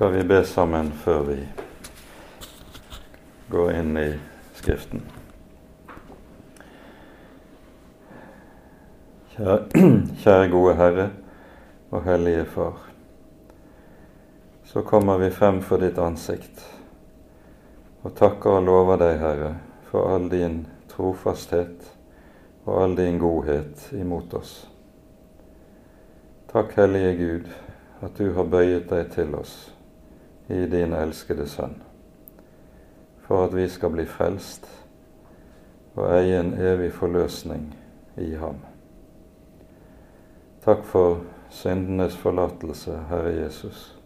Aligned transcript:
skal 0.00 0.12
vi 0.12 0.22
be 0.24 0.44
sammen 0.44 0.86
før 0.96 1.18
vi 1.22 1.34
går 3.52 3.72
inn 3.76 3.96
i 4.00 4.06
Skriften. 4.56 5.02
Kjære, 9.34 9.58
kjære 10.22 10.46
gode 10.54 10.72
Herre 10.78 11.04
og 11.90 12.06
Hellige 12.06 12.46
Far. 12.48 12.78
Så 14.64 14.80
kommer 14.88 15.20
vi 15.20 15.28
frem 15.36 15.58
for 15.60 15.84
ditt 15.84 16.00
ansikt 16.00 16.62
og 18.00 18.14
takker 18.16 18.56
og 18.56 18.64
lover 18.70 19.02
deg, 19.02 19.18
Herre, 19.20 19.50
for 19.90 20.08
all 20.14 20.30
din 20.32 20.62
trofasthet 20.94 21.90
og 22.64 22.78
all 22.86 22.96
din 22.96 23.20
godhet 23.20 23.84
imot 24.00 24.32
oss. 24.40 24.54
Takk, 26.54 26.72
Hellige 26.80 27.12
Gud, 27.20 27.52
at 28.00 28.16
du 28.16 28.32
har 28.40 28.48
bøyet 28.48 28.88
deg 28.88 29.12
til 29.12 29.36
oss 29.36 29.58
i 30.50 30.66
din 30.66 30.92
elskede 30.92 31.46
Sønn, 31.48 31.76
for 33.26 33.44
at 33.44 33.56
vi 33.56 33.68
skal 33.68 33.92
bli 33.94 34.04
frelst 34.06 34.66
og 35.94 36.08
eie 36.16 36.40
en 36.40 36.54
evig 36.54 36.92
forløsning 36.92 37.68
i 38.18 38.32
ham. 38.34 38.58
Takk 40.64 40.84
for 40.84 41.22
syndenes 41.50 42.16
forlatelse, 42.16 42.98
Herre 43.08 43.34
Jesus, 43.34 43.98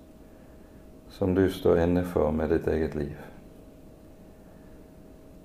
som 1.08 1.34
du 1.34 1.48
står 1.50 1.82
inne 1.84 2.04
for 2.04 2.30
med 2.30 2.52
ditt 2.54 2.66
eget 2.66 2.94
liv. 2.94 3.16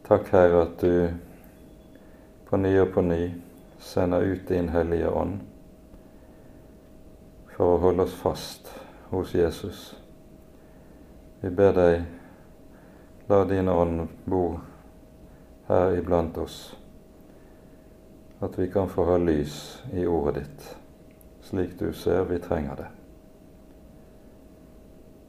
Takk, 0.07 0.27
Herre, 0.33 0.61
at 0.61 0.81
du 0.81 1.09
på 2.49 2.57
ny 2.57 2.73
og 2.81 2.93
på 2.93 3.01
ny 3.01 3.31
sender 3.79 4.25
ut 4.25 4.47
din 4.49 4.69
Hellige 4.69 5.09
Ånd 5.09 5.39
for 7.53 7.75
å 7.75 7.81
holde 7.83 8.05
oss 8.07 8.15
fast 8.15 8.69
hos 9.11 9.35
Jesus. 9.35 9.98
Vi 11.41 11.49
ber 11.49 11.71
deg, 11.73 12.01
la 13.29 13.43
din 13.47 13.69
ånd 13.71 14.07
bo 14.25 14.43
her 15.69 15.95
iblant 15.97 16.37
oss, 16.37 16.59
at 18.39 18.59
vi 18.59 18.67
kan 18.71 18.89
få 18.89 19.05
ha 19.05 19.17
lys 19.17 19.81
i 19.93 20.05
ordet 20.07 20.41
ditt 20.41 20.75
slik 21.49 21.79
du 21.79 21.93
ser 21.93 22.23
vi 22.23 22.39
trenger 22.39 22.75
det. 22.75 22.87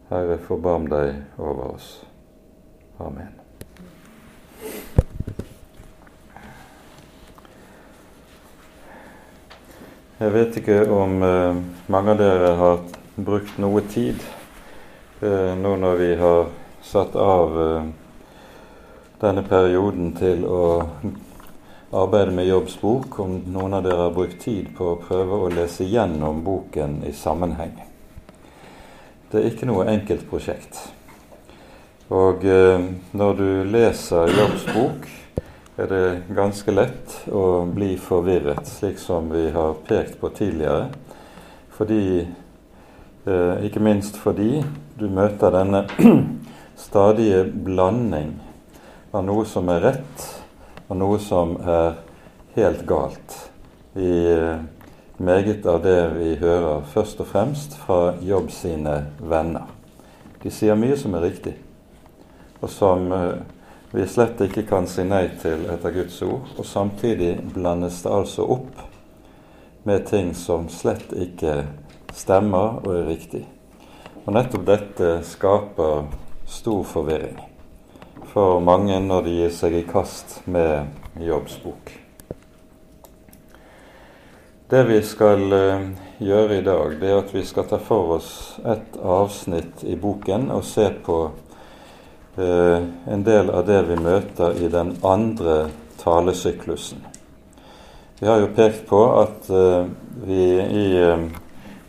Herre, 0.08 0.38
forbarm 0.38 0.88
deg 0.90 1.14
over 1.38 1.74
oss. 1.74 2.04
Amen. 2.98 3.32
Jeg 10.20 10.32
vet 10.34 10.58
ikke 10.60 10.82
om 10.92 11.22
eh, 11.24 11.62
mange 11.88 12.12
av 12.12 12.20
dere 12.20 12.52
har 12.60 12.82
brukt 13.16 13.56
noe 13.62 13.80
tid 13.88 14.20
nå 15.20 15.76
når 15.76 15.96
vi 16.00 16.14
har 16.16 16.46
satt 16.82 17.16
av 17.16 17.60
eh, 17.62 17.84
denne 19.20 19.42
perioden 19.44 20.14
til 20.16 20.46
å 20.48 20.62
arbeide 21.92 22.32
med 22.32 22.48
Jobbs 22.48 22.78
bok, 22.80 23.18
om 23.20 23.36
noen 23.52 23.76
av 23.76 23.84
dere 23.84 24.06
har 24.06 24.14
brukt 24.16 24.40
tid 24.40 24.70
på 24.76 24.92
å 24.92 24.98
prøve 25.02 25.42
å 25.44 25.52
lese 25.52 25.84
gjennom 25.84 26.40
boken 26.46 27.02
i 27.04 27.12
sammenheng. 27.12 27.76
Det 29.30 29.42
er 29.42 29.50
ikke 29.50 29.68
noe 29.68 29.90
enkelt 29.92 30.24
prosjekt. 30.30 30.80
Og 32.10 32.44
eh, 32.48 32.90
når 33.12 33.36
du 33.38 33.48
leser 33.70 34.32
Jobbs 34.34 34.68
bok, 34.72 35.08
er 35.80 35.88
det 35.88 36.34
ganske 36.36 36.72
lett 36.74 37.22
å 37.32 37.64
bli 37.68 37.94
forvirret, 38.00 38.66
slik 38.68 38.98
som 39.00 39.30
vi 39.32 39.50
har 39.52 39.76
pekt 39.86 40.18
på 40.20 40.32
tidligere. 40.36 40.90
Fordi, 41.76 42.26
eh, 43.28 43.66
ikke 43.68 43.84
minst 43.84 44.18
fordi 44.20 44.64
du 45.00 45.08
møter 45.08 45.52
denne 45.54 45.86
stadige 46.76 47.44
blanding 47.48 48.34
av 49.16 49.24
noe 49.24 49.46
som 49.48 49.70
er 49.72 49.80
rett, 49.80 50.24
og 50.90 50.98
noe 51.00 51.20
som 51.22 51.54
er 51.64 51.94
helt 52.56 52.82
galt 52.88 53.36
i 53.96 54.10
eh, 54.34 54.58
meget 55.16 55.66
av 55.66 55.80
det 55.84 56.00
vi 56.18 56.34
hører 56.40 56.84
først 56.92 57.22
og 57.24 57.30
fremst 57.30 57.78
fra 57.80 58.16
Jobb 58.20 58.50
sine 58.52 58.96
venner. 59.18 59.70
De 60.42 60.52
sier 60.52 60.76
mye 60.76 60.98
som 61.00 61.16
er 61.16 61.24
riktig, 61.30 61.54
og 62.60 62.68
som 62.68 63.08
eh, 63.16 63.40
vi 63.94 64.04
slett 64.06 64.42
ikke 64.44 64.66
kan 64.68 64.86
si 64.86 65.02
nei 65.08 65.24
til 65.40 65.64
etter 65.72 65.94
Guds 65.96 66.20
ord. 66.22 66.52
Og 66.60 66.66
samtidig 66.68 67.32
blandes 67.54 68.02
det 68.04 68.12
altså 68.14 68.44
opp 68.54 68.84
med 69.88 70.04
ting 70.06 70.34
som 70.36 70.68
slett 70.70 71.10
ikke 71.16 71.62
stemmer 72.14 72.78
og 72.84 72.92
er 73.00 73.08
riktig. 73.08 73.42
Og 74.30 74.36
nettopp 74.36 74.62
dette 74.62 75.06
skaper 75.26 76.04
stor 76.46 76.84
forvirring 76.86 77.40
for 78.30 78.60
mange 78.62 78.94
når 79.02 79.24
de 79.26 79.32
gir 79.40 79.50
seg 79.50 79.74
i 79.74 79.80
kast 79.88 80.36
med 80.46 81.18
Jobbs 81.18 81.56
bok. 81.64 81.90
Det 84.70 84.84
vi 84.86 85.00
skal 85.02 85.42
uh, 85.50 85.88
gjøre 86.22 86.60
i 86.60 86.62
dag, 86.62 86.94
det 87.02 87.10
er 87.10 87.18
at 87.24 87.34
vi 87.34 87.42
skal 87.42 87.66
ta 87.72 87.80
for 87.82 88.14
oss 88.20 88.30
et 88.62 89.00
avsnitt 89.02 89.82
i 89.82 89.98
boken 89.98 90.46
og 90.54 90.62
se 90.62 90.86
på 91.10 91.18
uh, 92.38 92.78
en 93.10 93.26
del 93.26 93.50
av 93.50 93.66
det 93.66 93.82
vi 93.90 93.98
møter 93.98 94.62
i 94.62 94.70
den 94.70 94.94
andre 95.02 95.64
talesyklusen. 96.06 97.02
Vi 98.22 98.30
har 98.30 98.38
jo 98.46 98.54
pekt 98.54 98.86
på 98.94 99.06
at 99.26 99.50
uh, 99.50 99.90
vi 100.22 100.52
i 100.70 100.88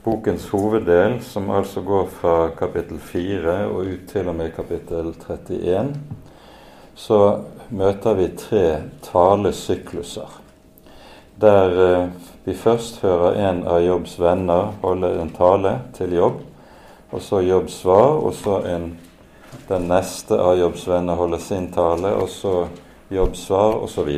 bokens 0.04 0.48
hoveddel, 0.50 1.20
som 1.22 1.50
altså 1.50 1.82
går 1.82 2.08
fra 2.20 2.36
kapittel 2.58 3.00
4 3.00 3.58
og 3.70 3.86
ut 3.86 4.08
til 4.10 4.28
og 4.28 4.36
med 4.36 4.54
kapittel 4.56 5.14
31, 5.14 5.94
så 6.96 7.20
møter 7.70 8.18
vi 8.18 8.28
tre 8.38 8.66
talesykluser. 9.06 10.40
Der 11.42 11.78
eh, 11.86 12.08
vi 12.44 12.54
først 12.54 13.02
hører 13.02 13.38
en 13.50 13.64
av 13.70 13.84
Jobbs 13.86 14.18
venner 14.20 14.74
holde 14.82 15.14
en 15.22 15.30
tale 15.36 15.76
til 15.98 16.16
Jobb, 16.18 16.42
og 17.12 17.22
så 17.22 17.42
Jobbs 17.46 17.82
svar, 17.84 18.18
og 18.18 18.34
så 18.34 18.60
en, 18.66 18.92
den 19.70 19.88
neste 19.92 20.38
av 20.42 20.58
Jobbs 20.60 20.88
venner 20.90 21.20
holder 21.20 21.44
sin 21.44 21.70
tale, 21.74 22.16
og 22.18 22.30
så 22.30 22.66
Jobbs 23.12 23.46
svar, 23.48 23.78
osv. 23.84 24.10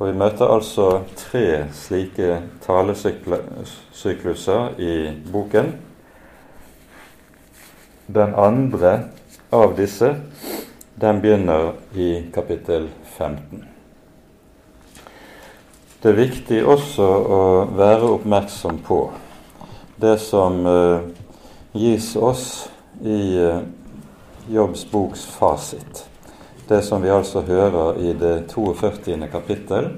Og 0.00 0.08
Vi 0.08 0.14
møter 0.16 0.48
altså 0.48 1.02
tre 1.16 1.66
slike 1.76 2.38
talesykluser 2.64 4.80
i 4.80 5.12
boken. 5.28 5.74
Den 8.08 8.32
andre 8.32 9.12
av 9.52 9.76
disse 9.76 10.16
den 11.00 11.20
begynner 11.20 11.76
i 11.92 12.32
kapittel 12.32 12.88
15. 13.18 13.68
Det 16.00 16.08
er 16.08 16.16
viktig 16.16 16.64
også 16.64 17.04
å 17.04 17.68
være 17.76 18.16
oppmerksom 18.16 18.80
på 18.86 19.12
det 20.00 20.16
som 20.24 20.64
uh, 20.64 21.04
gis 21.76 22.16
oss 22.16 22.72
i 23.04 23.36
uh, 23.36 23.60
Jobbs 24.48 24.88
boks 24.88 25.28
fasit. 25.36 26.09
Det 26.70 26.82
som 26.86 27.02
vi 27.02 27.10
altså 27.10 27.42
hører 27.42 27.98
i 27.98 28.12
det 28.14 28.44
42. 28.52 29.16
kapittel, 29.32 29.88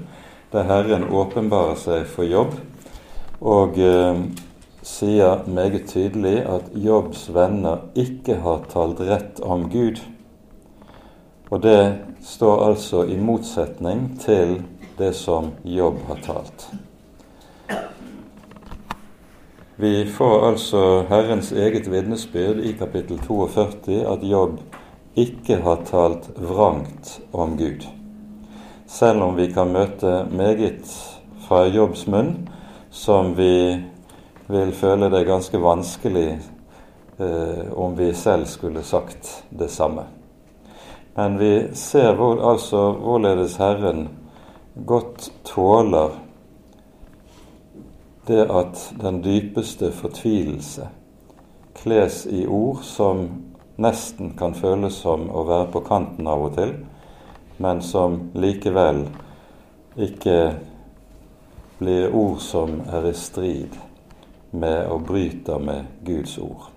der 0.51 0.65
Herren 0.65 1.05
åpenbarer 1.13 1.77
seg 1.77 2.07
for 2.09 2.25
Jobb 2.25 2.55
og 3.41 3.77
eh, 3.77 4.23
sier 4.81 5.45
meget 5.45 5.85
tydelig 5.91 6.39
at 6.49 6.73
Jobbs 6.73 7.27
venner 7.33 7.85
ikke 7.93 8.39
har 8.41 8.65
talt 8.73 9.05
rett 9.05 9.41
om 9.45 9.67
Gud 9.69 10.01
og 11.53 11.61
det 11.61 11.97
står 12.25 12.65
altså 12.71 13.03
i 13.05 13.19
motsetning 13.21 14.07
til 14.21 14.63
det 14.97 15.13
som 15.13 15.51
Jobb 15.63 15.99
har 16.07 16.21
talt. 16.25 16.65
Vi 19.77 20.07
får 20.09 20.47
altså 20.49 20.81
Herrens 21.09 21.51
eget 21.51 21.91
vitnesbyrd 21.91 22.65
i 22.65 22.73
kapittel 22.79 23.19
42 23.27 23.99
at 24.09 24.25
Jobb 24.25 24.57
ikke 25.15 25.59
har 25.61 25.83
talt 25.85 26.29
vrangt 26.35 27.19
om 27.31 27.57
Gud. 27.57 27.85
Selv 28.87 29.21
om 29.21 29.37
vi 29.37 29.47
kan 29.53 29.73
møte 29.73 30.23
meget 30.31 30.89
fra 31.45 31.65
Jobbs 31.67 32.07
munn 32.07 32.35
som 32.93 33.33
vi 33.37 33.81
vil 34.47 34.73
føle 34.73 35.09
det 35.09 35.25
ganske 35.25 35.57
vanskelig 35.61 36.27
eh, 37.17 37.71
om 37.73 37.95
vi 37.97 38.13
selv 38.13 38.45
skulle 38.45 38.83
sagt 38.83 39.43
det 39.49 39.69
samme. 39.71 40.05
Men 41.15 41.37
vi 41.39 41.53
ser 41.73 42.13
hvor, 42.17 42.41
altså 42.51 42.91
hvorledes 42.91 43.57
Herren 43.57 44.09
godt 44.85 45.31
tåler 45.45 46.09
det 48.27 48.45
at 48.49 48.93
den 49.01 49.23
dypeste 49.23 49.91
fortvilelse 49.91 50.87
kles 51.75 52.25
i 52.29 52.45
ord 52.47 52.83
som 52.83 53.27
nesten 53.83 54.33
kan 54.39 54.55
føles 54.55 54.97
som 55.03 55.27
å 55.29 55.45
være 55.47 55.69
på 55.73 55.83
kanten 55.87 56.27
av 56.29 56.47
og 56.47 56.55
til, 56.57 56.75
men 57.63 57.81
som 57.85 58.19
likevel 58.33 59.05
ikke 59.99 60.37
blir 61.79 62.13
ord 62.15 62.39
som 62.41 62.79
er 62.89 63.09
i 63.09 63.15
strid 63.17 63.75
med 64.53 64.87
og 64.87 65.03
bryter 65.09 65.59
med 65.59 65.89
Guds 66.05 66.37
ord. 66.41 66.69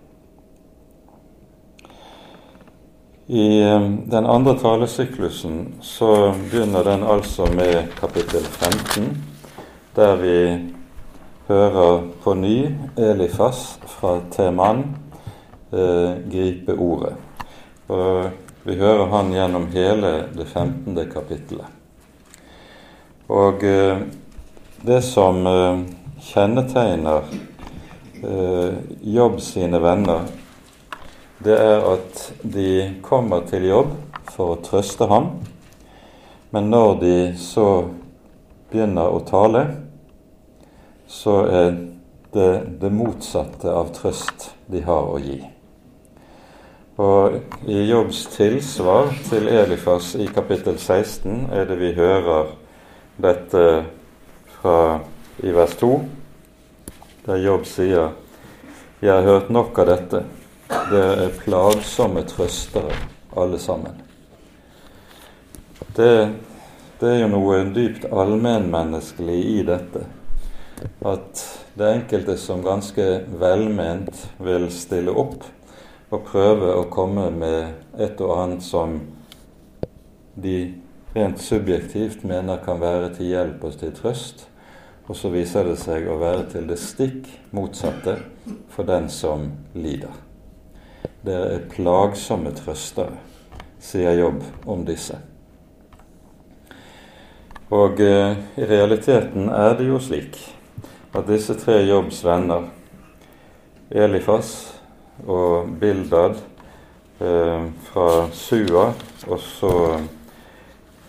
I 3.27 3.47
eh, 3.63 3.89
den 4.07 4.27
andre 4.27 4.55
talesyklusen 4.59 5.75
så 5.83 6.35
begynner 6.51 6.85
den 6.87 7.03
altså 7.03 7.49
med 7.51 7.91
kapittel 7.99 8.45
15, 8.45 9.09
der 9.97 10.17
vi 10.17 10.37
hører 11.49 12.05
på 12.23 12.35
ny 12.35 12.69
Elifas 12.97 13.81
fra 13.87 14.21
Teman 14.31 14.85
eh, 15.77 16.19
gripe 16.33 16.75
ordet. 16.75 17.15
Og 17.87 18.31
vi 18.67 18.77
hører 18.81 19.07
han 19.13 19.33
gjennom 19.33 19.69
hele 19.71 20.13
det 20.35 20.49
15. 20.49 20.97
kapittelet. 21.13 21.67
Og 23.27 23.65
eh, 23.65 24.01
det 24.83 25.03
som 25.03 25.47
eh, 25.47 25.81
kjennetegner 26.23 27.23
eh, 28.23 28.75
Jobb 29.01 29.41
sine 29.43 29.79
venner, 29.83 30.27
det 31.39 31.57
er 31.59 31.87
at 31.93 32.21
de 32.43 32.69
kommer 33.03 33.47
til 33.47 33.69
jobb 33.69 33.91
for 34.33 34.55
å 34.55 34.61
trøste 34.65 35.07
ham, 35.11 35.31
men 36.55 36.71
når 36.71 36.95
de 37.03 37.17
så 37.39 37.69
begynner 38.71 39.13
å 39.13 39.21
tale, 39.27 39.67
så 41.07 41.43
er 41.47 41.75
det 42.35 42.53
det 42.81 42.91
motsatte 42.95 43.71
av 43.71 43.93
trøst 43.95 44.51
de 44.71 44.83
har 44.87 45.11
å 45.13 45.21
gi. 45.23 45.43
Og 46.97 47.35
I 47.69 47.83
Jobbs 47.91 48.23
tilsvar 48.33 49.11
til 49.29 49.51
Elifas 49.53 50.15
i 50.17 50.27
kapittel 50.33 50.79
16 50.81 51.51
er 51.53 51.67
det 51.69 51.75
vi 51.77 51.91
hører 51.93 52.55
dette 53.21 53.65
fra 54.55 54.77
i 55.45 55.53
vers 55.53 55.75
2, 55.77 55.91
der 57.27 57.43
Jobb 57.45 57.67
sier 57.69 58.15
Jeg 59.03 59.13
har 59.13 59.27
hørt 59.29 59.51
nok 59.53 59.77
av 59.79 59.91
dette. 59.91 60.23
Dere 60.89 61.27
er 61.27 61.35
plagsomme 61.43 62.23
trøstere, 62.25 62.97
alle 63.37 63.59
sammen. 63.61 64.01
Det, 65.97 66.33
det 67.03 67.11
er 67.11 67.21
jo 67.21 67.29
noe 67.35 67.59
dypt 67.77 68.09
allmennmenneskelig 68.09 69.37
i 69.59 69.59
dette. 69.69 70.07
At 71.05 71.45
det 71.77 71.93
enkelte 71.93 72.39
som 72.41 72.65
ganske 72.65 73.11
velment 73.37 74.25
vil 74.41 74.71
stille 74.73 75.13
opp 75.13 75.45
og 76.11 76.27
prøve 76.29 76.75
å 76.77 76.87
komme 76.93 77.31
med 77.35 77.99
et 77.99 78.21
og 78.23 78.35
annet 78.39 78.63
som 78.63 79.01
de 80.37 80.59
rent 81.17 81.41
subjektivt 81.41 82.25
mener 82.29 82.61
kan 82.63 82.79
være 82.81 83.11
til 83.17 83.33
hjelp 83.33 83.65
og 83.65 83.79
til 83.81 83.95
trøst, 83.97 84.47
og 85.07 85.17
så 85.17 85.31
viser 85.33 85.67
det 85.67 85.79
seg 85.81 86.07
å 86.11 86.19
være 86.21 86.45
til 86.53 86.67
det 86.69 86.79
stikk 86.83 87.31
motsatte 87.55 88.19
for 88.71 88.87
den 88.87 89.09
som 89.11 89.49
lider. 89.75 90.13
Dere 91.27 91.57
er 91.57 91.65
plagsomme 91.71 92.53
trøstere, 92.55 93.17
sier 93.83 94.15
Jobb 94.19 94.45
om 94.67 94.85
disse. 94.87 95.19
Og 97.75 97.99
eh, 97.99 98.37
i 98.55 98.67
realiteten 98.69 99.49
er 99.51 99.75
det 99.79 99.89
jo 99.89 99.99
slik 99.99 100.39
at 101.17 101.27
disse 101.27 101.57
tre 101.59 101.81
Jobbs 101.83 102.21
venner, 102.23 102.69
Elifas 103.91 104.76
og 105.25 105.71
Bildad 105.81 106.37
eh, 107.21 107.65
fra 107.89 108.29
Sua, 108.33 108.91
og 109.27 109.41
så 109.41 109.73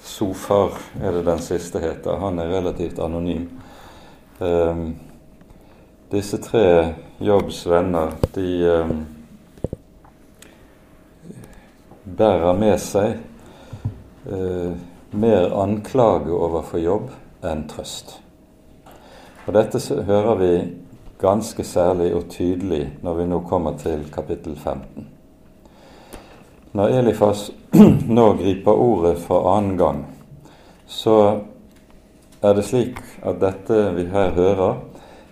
Sofar 0.07 0.77
er 1.03 1.11
det 1.11 1.25
den 1.27 1.41
siste 1.43 1.81
heter. 1.83 2.15
Han 2.21 2.39
er 2.39 2.53
relativt 2.53 2.99
anonym. 3.03 3.49
Eh, 4.39 4.79
disse 6.11 6.39
tre 6.41 6.93
Jobbs 7.19 7.65
venner, 7.67 8.15
de 8.33 8.47
eh, 8.71 8.93
bærer 12.05 12.53
med 12.55 12.79
seg 12.79 13.17
eh, 14.31 14.71
mer 15.11 15.53
anklage 15.59 16.31
overfor 16.31 16.81
jobb 16.81 17.11
enn 17.45 17.67
trøst. 17.69 18.15
Og 19.47 19.53
Dette 19.55 19.81
hører 20.07 20.39
vi 20.39 20.51
ganske 21.19 21.63
særlig 21.63 22.13
og 22.15 22.27
tydelig 22.29 22.91
når 23.01 23.13
vi 23.13 23.25
nå 23.25 23.39
kommer 23.49 23.77
til 23.77 24.05
kapittel 24.13 24.55
15. 24.55 25.07
Når 26.73 26.87
Elifas 26.99 27.51
nå 28.17 28.33
griper 28.37 28.71
ordet 28.71 29.17
for 29.17 29.49
annen 29.55 29.77
gang, 29.77 30.03
så 30.87 31.39
er 32.41 32.53
det 32.53 32.65
slik 32.67 32.99
at 33.25 33.39
dette 33.41 33.79
vi 33.95 34.05
her 34.11 34.29
hører, 34.35 34.75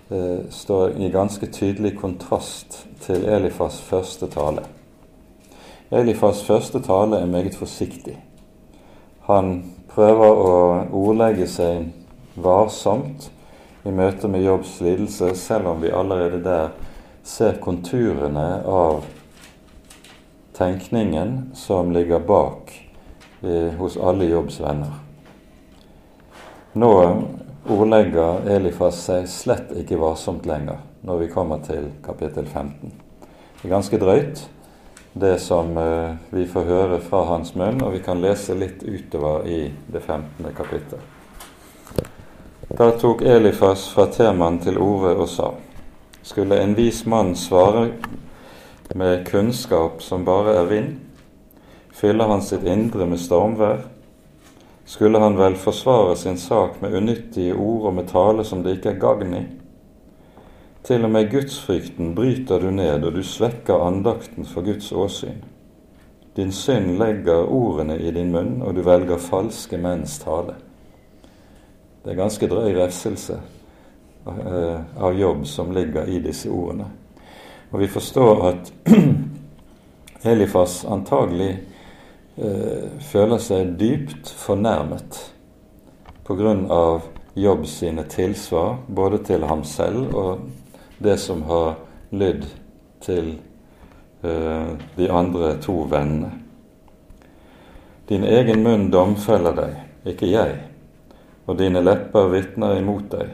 eh, 0.09 0.47
står 0.49 0.97
i 0.97 1.11
ganske 1.13 1.45
tydelig 1.53 1.97
kontrast 1.99 2.87
til 3.05 3.25
Elifas 3.25 3.77
første 3.81 4.27
tale. 4.27 4.65
Elifas 5.91 6.43
første 6.43 6.81
tale 6.81 7.21
er 7.21 7.29
meget 7.29 7.55
forsiktig. 7.55 8.17
Han 9.29 9.63
prøver 9.93 10.41
å 10.41 10.55
ordlegge 10.91 11.47
seg 11.47 11.91
varsomt 12.35 13.29
i 13.85 13.93
møte 13.93 14.27
med 14.27 14.41
Jobbs 14.41 14.79
lidelse, 14.81 15.35
selv 15.37 15.67
om 15.67 15.81
vi 15.81 15.93
allerede 15.93 16.41
der 16.43 16.73
ser 17.25 17.59
konturene 17.61 18.63
av 18.65 19.03
tenkningen 20.57 21.51
som 21.57 21.91
ligger 21.93 22.19
bak 22.19 22.73
eh, 23.41 23.73
hos 23.77 23.97
alle 23.97 24.29
Jobbs 24.29 24.59
venner. 24.61 24.93
Nå 26.73 26.91
ordlegger 27.71 28.45
Elifas 28.51 29.05
seg 29.07 29.29
slett 29.31 29.73
ikke 29.77 29.99
varsomt 30.01 30.45
lenger 30.49 30.81
når 31.05 31.21
vi 31.21 31.31
kommer 31.33 31.61
til 31.65 31.89
kapittel 32.05 32.45
15. 32.45 32.93
Det 33.61 33.67
er 33.67 33.73
ganske 33.73 33.99
drøyt, 34.01 34.45
det 35.13 35.35
som 35.41 35.77
eh, 35.77 36.15
vi 36.29 36.45
får 36.49 36.69
høre 36.69 37.01
fra 37.05 37.25
hans 37.29 37.53
munn, 37.55 37.81
og 37.85 37.93
vi 37.95 38.01
kan 38.05 38.21
lese 38.21 38.57
litt 38.57 38.83
utover 38.83 39.45
i 39.49 39.59
det 39.87 40.01
15. 40.01 40.49
kapittel. 40.57 41.01
Da 42.69 42.91
tok 42.91 43.21
Elifas 43.21 43.89
fra 43.89 44.05
Teman 44.05 44.59
til 44.59 44.77
orde 44.77 45.15
og 45.15 45.29
sa:" 45.29 45.51
Skulle 46.23 46.57
en 46.63 46.73
vis 46.77 47.05
mann 47.05 47.35
svare 47.35 47.91
med 48.95 49.27
kunnskap 49.27 50.01
som 50.01 50.25
bare 50.25 50.55
er 50.55 50.65
vind? 50.65 50.95
Fyller 51.93 52.27
han 52.27 52.41
sitt 52.41 52.63
indre 52.63 53.05
med 53.05 53.17
stormvær? 53.17 53.85
Skulle 54.85 55.19
han 55.19 55.37
vel 55.37 55.55
forsvare 55.55 56.15
sin 56.15 56.37
sak 56.37 56.81
med 56.81 56.93
unyttige 56.93 57.53
ord 57.53 57.85
og 57.85 57.93
med 57.93 58.07
tale 58.07 58.43
som 58.43 58.63
det 58.63 58.77
ikke 58.77 58.89
er 58.89 58.99
gagn 58.99 59.33
i? 59.33 59.45
Til 60.83 61.05
og 61.05 61.11
med 61.11 61.31
gudsfrykten 61.31 62.15
bryter 62.15 62.59
du 62.59 62.71
ned, 62.71 63.03
og 63.03 63.13
du 63.13 63.23
svekker 63.23 63.87
andakten 63.87 64.45
for 64.45 64.61
Guds 64.61 64.91
åsyn. 64.91 65.43
Din 66.35 66.51
synd 66.51 66.97
legger 66.97 67.45
ordene 67.45 67.99
i 67.99 68.11
din 68.11 68.31
munn, 68.31 68.61
og 68.61 68.75
du 68.75 68.81
velger 68.81 69.17
falske 69.17 69.77
menns 69.77 70.19
tale. 70.19 70.64
Det 72.05 72.11
er 72.13 72.19
ganske 72.19 72.47
drøy 72.47 72.75
refselse 72.77 73.39
eh, 74.29 74.81
av 75.01 75.15
jobb 75.17 75.47
som 75.49 75.71
ligger 75.73 76.05
i 76.05 76.19
disse 76.21 76.51
ordene. 76.53 76.85
Og 77.73 77.79
vi 77.81 77.87
forstår 77.89 78.43
at 78.51 78.69
Elifas 80.29 80.83
antagelig 80.85 81.49
eh, 82.37 82.91
føler 83.09 83.41
seg 83.41 83.73
dypt 83.81 84.29
fornærmet 84.29 85.17
av 86.69 87.09
Jobb 87.37 87.65
sine 87.67 88.05
tilsvar, 88.07 88.77
både 88.87 89.17
til 89.25 89.43
ham 89.43 89.63
selv 89.67 90.13
og 90.15 90.45
det 91.03 91.17
som 91.19 91.41
har 91.49 91.73
lydd 92.15 92.45
til 93.03 93.33
eh, 94.23 94.69
de 94.95 95.09
andre 95.11 95.57
to 95.61 95.81
vennene. 95.91 96.31
Din 98.07 98.23
egen 98.23 98.63
munn 98.63 98.87
domfeller 98.93 99.57
deg, 99.57 99.75
ikke 100.13 100.29
jeg, 100.31 100.55
og 101.45 101.59
dine 101.59 101.81
lepper 101.83 102.29
vitner 102.33 102.79
imot 102.79 103.09
deg. 103.11 103.33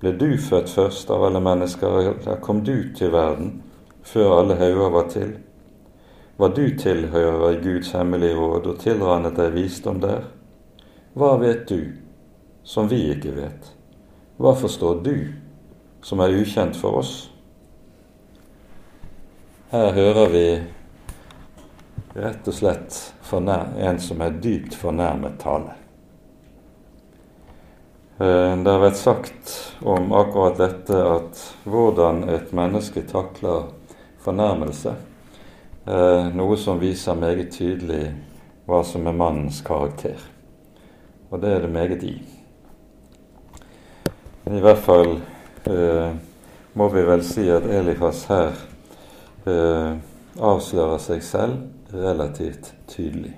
Ble 0.00 0.12
du 0.18 0.34
født 0.38 0.70
først 0.70 1.10
av 1.14 1.24
alle 1.28 1.40
mennesker, 1.40 2.00
eller 2.00 2.40
kom 2.42 2.64
du 2.66 2.90
til 2.96 3.12
verden 3.14 3.60
før 4.04 4.40
alle 4.40 4.58
hauger 4.60 4.90
var 4.96 5.08
til? 5.12 5.36
Hva 6.36 6.50
du 6.50 6.64
tilhører 6.78 7.60
Guds 7.62 7.92
hemmelige 7.94 8.34
råd 8.36 8.66
og 8.72 8.82
tilrannet 8.82 9.38
deg 9.38 9.54
visdom 9.54 10.02
der? 10.02 10.26
Hva 11.14 11.36
vet 11.38 11.68
du 11.70 11.94
som 12.66 12.90
vi 12.90 13.04
ikke 13.14 13.36
vet? 13.38 13.70
Hva 14.36 14.56
forstår 14.58 15.00
du 15.06 15.16
som 16.04 16.20
er 16.20 16.34
ukjent 16.36 16.76
for 16.76 17.00
oss. 17.00 17.30
Her 19.70 19.92
hører 19.92 20.28
vi 20.28 20.48
rett 22.14 22.48
og 22.48 22.54
slett 22.54 22.98
en 23.34 23.98
som 23.98 24.20
er 24.20 24.36
dypt 24.42 24.76
fornærmet 24.76 25.40
tale. 25.40 25.72
Eh, 28.18 28.52
det 28.56 28.70
har 28.70 28.82
vært 28.82 29.00
sagt 29.00 29.56
om 29.82 30.12
akkurat 30.14 30.60
dette 30.60 31.00
at 31.06 31.42
hvordan 31.64 32.28
et 32.30 32.52
menneske 32.54 33.02
takler 33.10 33.72
fornærmelse, 34.24 34.94
noe 36.32 36.54
som 36.56 36.78
viser 36.80 37.18
meget 37.20 37.50
tydelig 37.52 38.06
hva 38.64 38.78
som 38.88 39.04
er 39.04 39.12
mannens 39.12 39.58
karakter. 39.60 40.16
Og 41.28 41.42
det 41.42 41.50
er 41.52 41.60
det 41.66 41.72
meget 41.74 42.02
i. 42.08 42.14
I 44.46 44.60
hvert 44.60 44.78
fall 44.78 45.14
eh, 45.72 46.10
må 46.76 46.88
vi 46.92 47.02
vel 47.06 47.22
si 47.24 47.46
at 47.48 47.64
Elifas 47.64 48.26
her 48.28 48.50
eh, 49.48 49.94
avslører 50.36 51.00
seg 51.00 51.22
selv 51.24 51.94
relativt 51.94 52.74
tydelig. 52.90 53.32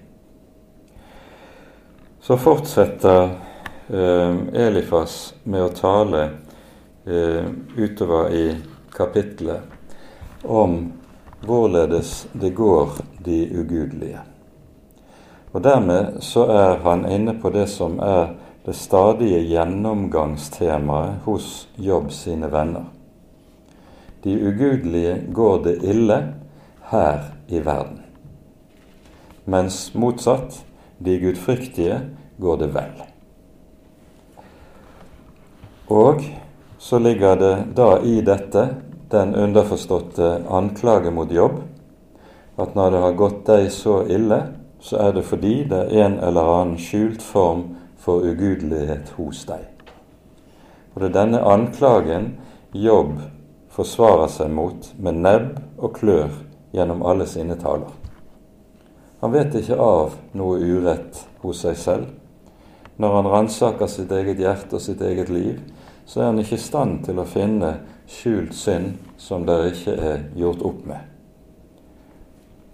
Så 2.27 2.35
fortsetter 2.43 3.23
eh, 3.23 3.37
Elifas 3.89 5.35
med 5.45 5.63
å 5.63 5.69
tale 5.75 6.23
eh, 7.07 7.47
utover 7.77 8.33
i 8.35 8.47
kapittelet 8.91 9.63
om 10.43 10.93
hvorledes 11.47 12.27
det 12.33 12.51
går 12.51 12.99
de 13.23 13.39
ugudelige. 13.55 14.25
Og 15.55 15.63
Dermed 15.63 16.19
så 16.21 16.49
er 16.51 16.83
han 16.83 17.07
inne 17.07 17.37
på 17.41 17.51
det 17.55 17.69
som 17.71 18.01
er 18.03 18.35
det 18.67 18.75
stadige 18.75 19.39
gjennomgangstemaet 19.47 21.23
hos 21.25 21.69
Jobb 21.79 22.11
sine 22.13 22.51
venner. 22.51 22.91
De 24.27 24.35
ugudelige 24.35 25.21
går 25.33 25.63
det 25.65 25.77
ille 25.87 26.23
her 26.91 27.29
i 27.49 27.63
verden, 27.63 28.03
mens 29.45 29.95
motsatt, 29.95 30.65
de 30.99 31.19
gudfryktige, 31.23 32.01
går 32.43 32.57
det 32.65 32.75
vel. 32.75 33.16
Og 35.89 36.23
så 36.79 36.99
ligger 36.99 37.37
det 37.37 37.55
da 37.77 38.01
i 38.03 38.21
dette 38.25 38.69
den 39.11 39.35
underforståtte 39.35 40.43
anklage 40.51 41.13
mot 41.15 41.31
jobb, 41.33 41.61
at 42.57 42.75
når 42.75 42.91
det 42.91 43.03
har 43.05 43.19
gått 43.21 43.45
deg 43.47 43.71
så 43.71 44.01
ille, 44.11 44.41
så 44.81 44.99
er 45.09 45.15
det 45.17 45.27
fordi 45.29 45.55
det 45.71 45.85
er 45.87 46.07
en 46.07 46.19
eller 46.25 46.51
annen 46.57 46.81
skjult 46.81 47.23
form 47.23 47.69
for 48.03 48.27
ugudelighet 48.27 49.15
hos 49.19 49.45
deg. 49.49 49.63
Og 50.95 51.03
det 51.03 51.11
er 51.11 51.19
denne 51.21 51.45
anklagen 51.45 52.35
Jobb 52.77 53.21
forsvarer 53.73 54.29
seg 54.29 54.51
mot 54.53 54.89
med 55.01 55.21
nebb 55.23 55.55
og 55.79 55.95
klør 55.97 56.33
gjennom 56.77 57.05
alle 57.07 57.25
sine 57.29 57.57
taler. 57.61 57.93
Han 59.23 59.33
vet 59.33 59.55
ikke 59.57 59.79
av 59.81 60.17
noe 60.37 60.59
urett 60.61 61.23
hos 61.45 61.63
seg 61.65 61.79
selv. 61.81 62.11
Når 63.01 63.15
han 63.17 63.31
ransaker 63.33 63.89
sitt 63.89 64.13
eget 64.13 64.41
hjerte 64.41 64.77
og 64.77 64.85
sitt 64.85 65.01
eget 65.05 65.33
liv, 65.33 65.61
så 66.07 66.21
er 66.21 66.31
han 66.31 66.39
ikke 66.39 66.57
i 66.57 66.63
stand 66.63 67.05
til 67.07 67.19
å 67.19 67.27
finne 67.29 67.73
skjult 68.07 68.55
synd 68.55 68.97
som 69.19 69.47
det 69.47 69.59
ikke 69.73 69.95
er 69.99 70.25
gjort 70.39 70.63
opp 70.67 70.85
med. 70.87 71.13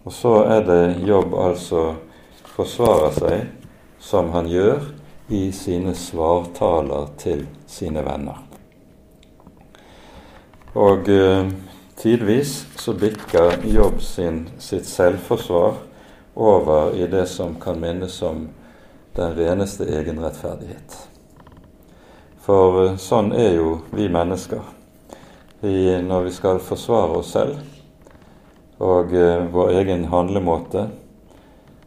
Og 0.05 0.13
så 0.13 0.35
er 0.51 0.65
det 0.67 0.83
jobb 1.07 1.35
altså 1.39 1.83
forsvare 2.53 3.13
seg 3.17 3.45
som 4.03 4.33
han 4.35 4.51
gjør 4.51 4.83
i 5.33 5.47
sine 5.55 5.95
svartaler 5.97 7.13
til 7.19 7.47
sine 7.71 8.03
venner. 8.05 8.43
Og 10.75 11.09
eh, 11.13 11.49
tidvis 12.01 12.55
så 12.81 12.95
bikker 12.97 13.61
Jobb 13.69 14.01
sin, 14.03 14.47
sitt 14.59 14.89
selvforsvar 14.89 15.77
over 16.35 16.97
i 16.97 17.07
det 17.13 17.27
som 17.29 17.55
kan 17.61 17.81
minnes 17.81 18.17
som 18.17 18.47
den 19.17 19.35
reneste 19.37 19.85
egenrettferdighet. 19.85 21.12
For 22.43 22.85
eh, 22.85 22.97
sånn 22.99 23.31
er 23.37 23.55
jo 23.61 23.77
vi 23.95 24.09
mennesker. 24.11 24.63
Vi, 25.63 25.77
når 26.03 26.27
vi 26.27 26.35
skal 26.35 26.59
forsvare 26.63 27.21
oss 27.21 27.37
selv 27.37 27.61
og 28.83 29.13
eh, 29.15 29.45
vår 29.53 29.77
egen 29.79 30.09
handlemåte, 30.11 30.89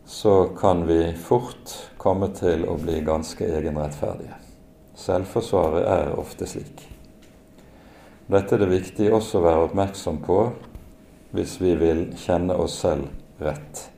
så 0.05 0.35
kan 0.55 0.85
vi 0.87 1.09
fort 1.19 1.73
komme 1.99 2.29
til 2.37 2.63
å 2.69 2.77
bli 2.79 3.01
ganske 3.03 3.47
egenrettferdige. 3.57 4.37
Selvforsvaret 4.95 5.87
er 5.91 6.13
ofte 6.15 6.47
slik. 6.47 6.85
Dette 8.31 8.55
er 8.55 8.63
det 8.63 8.71
viktig 8.71 9.09
også 9.13 9.41
å 9.41 9.45
være 9.45 9.65
oppmerksom 9.67 10.21
på 10.23 10.39
hvis 11.35 11.57
vi 11.59 11.75
vil 11.81 12.05
kjenne 12.21 12.55
oss 12.55 12.79
selv 12.85 13.43
rett. 13.43 13.89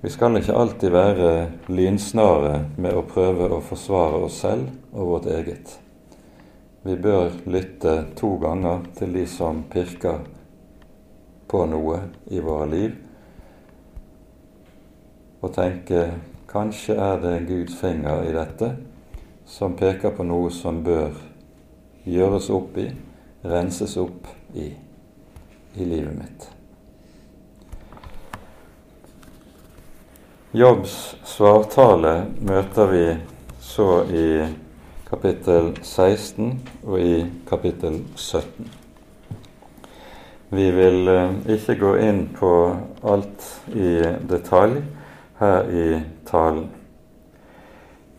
Vi 0.00 0.08
skal 0.10 0.38
ikke 0.38 0.56
alltid 0.56 0.94
være 0.94 1.30
lynsnare 1.68 2.54
med 2.80 2.96
å 2.96 3.04
prøve 3.04 3.50
å 3.52 3.60
forsvare 3.60 4.22
oss 4.24 4.38
selv 4.40 4.70
og 4.96 5.10
vårt 5.10 5.26
eget. 5.28 5.74
Vi 6.88 6.94
bør 6.96 7.34
lytte 7.44 8.06
to 8.16 8.30
ganger 8.40 8.86
til 8.96 9.12
de 9.12 9.26
som 9.28 9.58
pirker 9.68 10.22
på 11.52 11.60
noe 11.68 11.98
i 12.32 12.40
våre 12.40 12.68
liv, 12.70 12.94
og 15.40 15.52
tenke 15.52 16.06
kanskje 16.48 16.96
er 16.96 17.20
det 17.20 17.34
Guds 17.50 17.76
finger 17.80 18.24
i 18.24 18.32
dette 18.32 18.70
som 19.48 19.76
peker 19.76 20.14
på 20.16 20.24
noe 20.24 20.48
som 20.54 20.80
bør 20.86 21.12
gjøres 22.08 22.48
opp 22.56 22.80
i, 22.80 22.86
renses 23.44 23.98
opp 24.00 24.32
i, 24.56 24.70
i 25.76 25.90
livet 25.92 26.16
mitt. 26.16 26.48
Jobbs 30.50 31.14
svartale 31.22 32.24
møter 32.42 32.88
vi 32.90 33.04
så 33.62 34.00
i 34.10 34.48
kapittel 35.06 35.68
16 35.78 36.48
og 36.82 36.96
i 36.98 37.20
kapittel 37.46 38.00
17. 38.18 38.66
Vi 40.50 40.64
vil 40.74 41.06
eh, 41.12 41.36
ikke 41.54 41.76
gå 41.78 41.92
inn 42.02 42.18
på 42.34 42.50
alt 43.06 43.46
i 43.70 43.92
detalj 44.26 44.80
her 45.38 45.70
i 45.70 45.86
talen, 46.26 46.66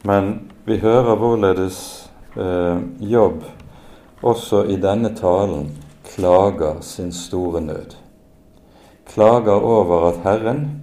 men 0.07 0.31
vi 0.63 0.79
hører 0.79 1.19
hvorledes 1.19 1.81
eh, 2.39 2.79
Jobb 3.11 3.43
også 4.23 4.69
i 4.71 4.79
denne 4.79 5.11
talen 5.19 5.73
klager 6.13 6.79
sin 6.79 7.11
store 7.11 7.59
nød. 7.59 7.97
Klager 9.11 9.59
over 9.59 10.13
at 10.13 10.23
Herren 10.23 10.80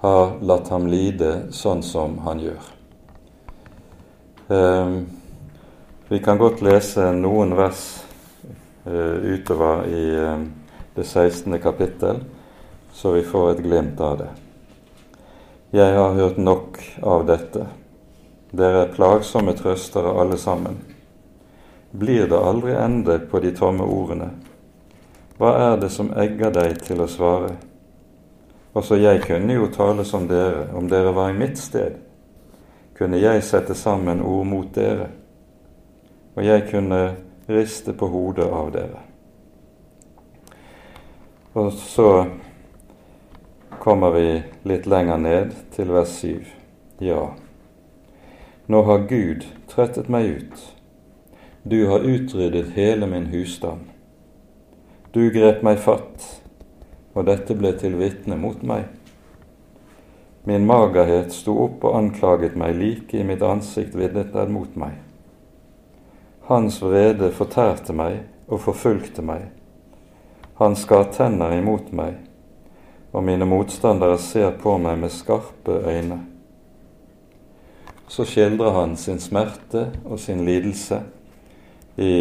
har 0.00 0.36
latt 0.40 0.68
ham 0.72 0.86
lide 0.90 1.52
sånn 1.52 1.82
som 1.84 2.18
han 2.24 2.40
gjør. 2.40 2.68
Eh, 4.56 4.94
vi 6.08 6.20
kan 6.24 6.40
godt 6.40 6.62
lese 6.64 7.10
noen 7.14 7.54
vers 7.58 7.82
eh, 8.84 9.34
utover 9.36 9.84
i 9.86 10.04
eh, 10.18 10.46
det 10.96 11.04
16. 11.04 11.58
kapittel, 11.62 12.22
så 12.92 13.12
vi 13.14 13.22
får 13.22 13.50
et 13.50 13.64
glimt 13.64 14.00
av 14.00 14.16
det. 14.22 14.30
Jeg 15.70 15.94
har 15.94 16.16
hørt 16.16 16.40
nok 16.40 16.80
av 17.06 17.28
dette. 17.28 17.68
Dere 18.50 18.86
er 18.86 18.94
plagsomme 18.96 19.54
trøstere 19.54 20.16
alle 20.18 20.40
sammen 20.40 20.80
blir 21.90 22.26
det 22.28 22.38
aldri 22.38 22.72
ende 22.72 23.18
på 23.18 23.38
de 23.38 23.50
tomme 23.56 23.84
ordene. 23.84 24.30
Hva 25.38 25.54
er 25.70 25.80
det 25.80 25.90
som 25.90 26.12
egger 26.14 26.52
deg 26.54 26.78
til 26.84 27.02
å 27.02 27.08
svare? 27.10 27.54
Også 28.72 28.96
jeg 29.00 29.22
kunne 29.24 29.54
jo 29.56 29.66
tale 29.72 30.04
som 30.04 30.28
dere, 30.30 30.68
om 30.74 30.88
dere 30.88 31.14
var 31.14 31.30
i 31.30 31.38
mitt 31.38 31.58
sted. 31.58 31.98
Kunne 32.98 33.18
jeg 33.18 33.42
sette 33.42 33.74
sammen 33.74 34.22
ord 34.22 34.46
mot 34.46 34.74
dere, 34.74 35.08
og 36.36 36.44
jeg 36.44 36.66
kunne 36.70 37.00
riste 37.48 37.92
på 37.96 38.06
hodet 38.06 38.46
av 38.46 38.72
dere. 38.74 39.04
Og 41.58 41.72
så 41.72 42.10
kommer 43.80 44.14
vi 44.14 44.26
litt 44.68 44.86
lenger 44.86 45.18
ned 45.18 45.56
til 45.74 45.90
vers 45.90 46.12
7. 46.20 46.44
Ja, 47.00 47.30
nå 48.70 48.82
har 48.86 49.08
Gud 49.10 49.48
trettet 49.72 50.12
meg 50.12 50.28
ut 50.36 50.68
du 51.62 51.86
har 51.86 51.98
utryddet 51.98 52.70
hele 52.70 53.06
min 53.06 53.26
husstand. 53.26 53.80
Du 55.12 55.30
grep 55.30 55.62
meg 55.62 55.78
fatt, 55.78 56.39
og 57.20 57.26
dette 57.28 57.52
ble 57.52 57.74
til 57.76 57.98
vitne 58.00 58.38
mot 58.40 58.62
meg. 58.64 58.86
Min 60.48 60.64
magerhet 60.64 61.34
sto 61.36 61.52
opp 61.66 61.84
og 61.84 61.98
anklaget 61.98 62.54
meg, 62.56 62.78
like 62.80 63.18
i 63.18 63.26
mitt 63.28 63.42
ansikt 63.44 63.92
vidnet 63.98 64.32
den 64.32 64.54
mot 64.54 64.72
meg. 64.80 64.94
Hans 66.48 66.80
vrede 66.80 67.28
fortærte 67.36 67.92
meg 67.92 68.22
og 68.48 68.62
forfulgte 68.64 69.22
meg. 69.22 69.50
Han 70.56 70.78
skar 70.80 71.10
tenner 71.12 71.52
imot 71.58 71.92
meg, 71.92 72.16
og 73.12 73.26
mine 73.28 73.44
motstandere 73.48 74.16
ser 74.18 74.56
på 74.56 74.78
meg 74.80 74.96
med 75.04 75.12
skarpe 75.12 75.76
øyne. 75.84 76.22
Så 78.08 78.24
skildrer 78.26 78.74
han 78.80 78.96
sin 78.96 79.20
smerte 79.20 79.90
og 80.08 80.18
sin 80.18 80.40
lidelse 80.48 81.02
i 82.00 82.16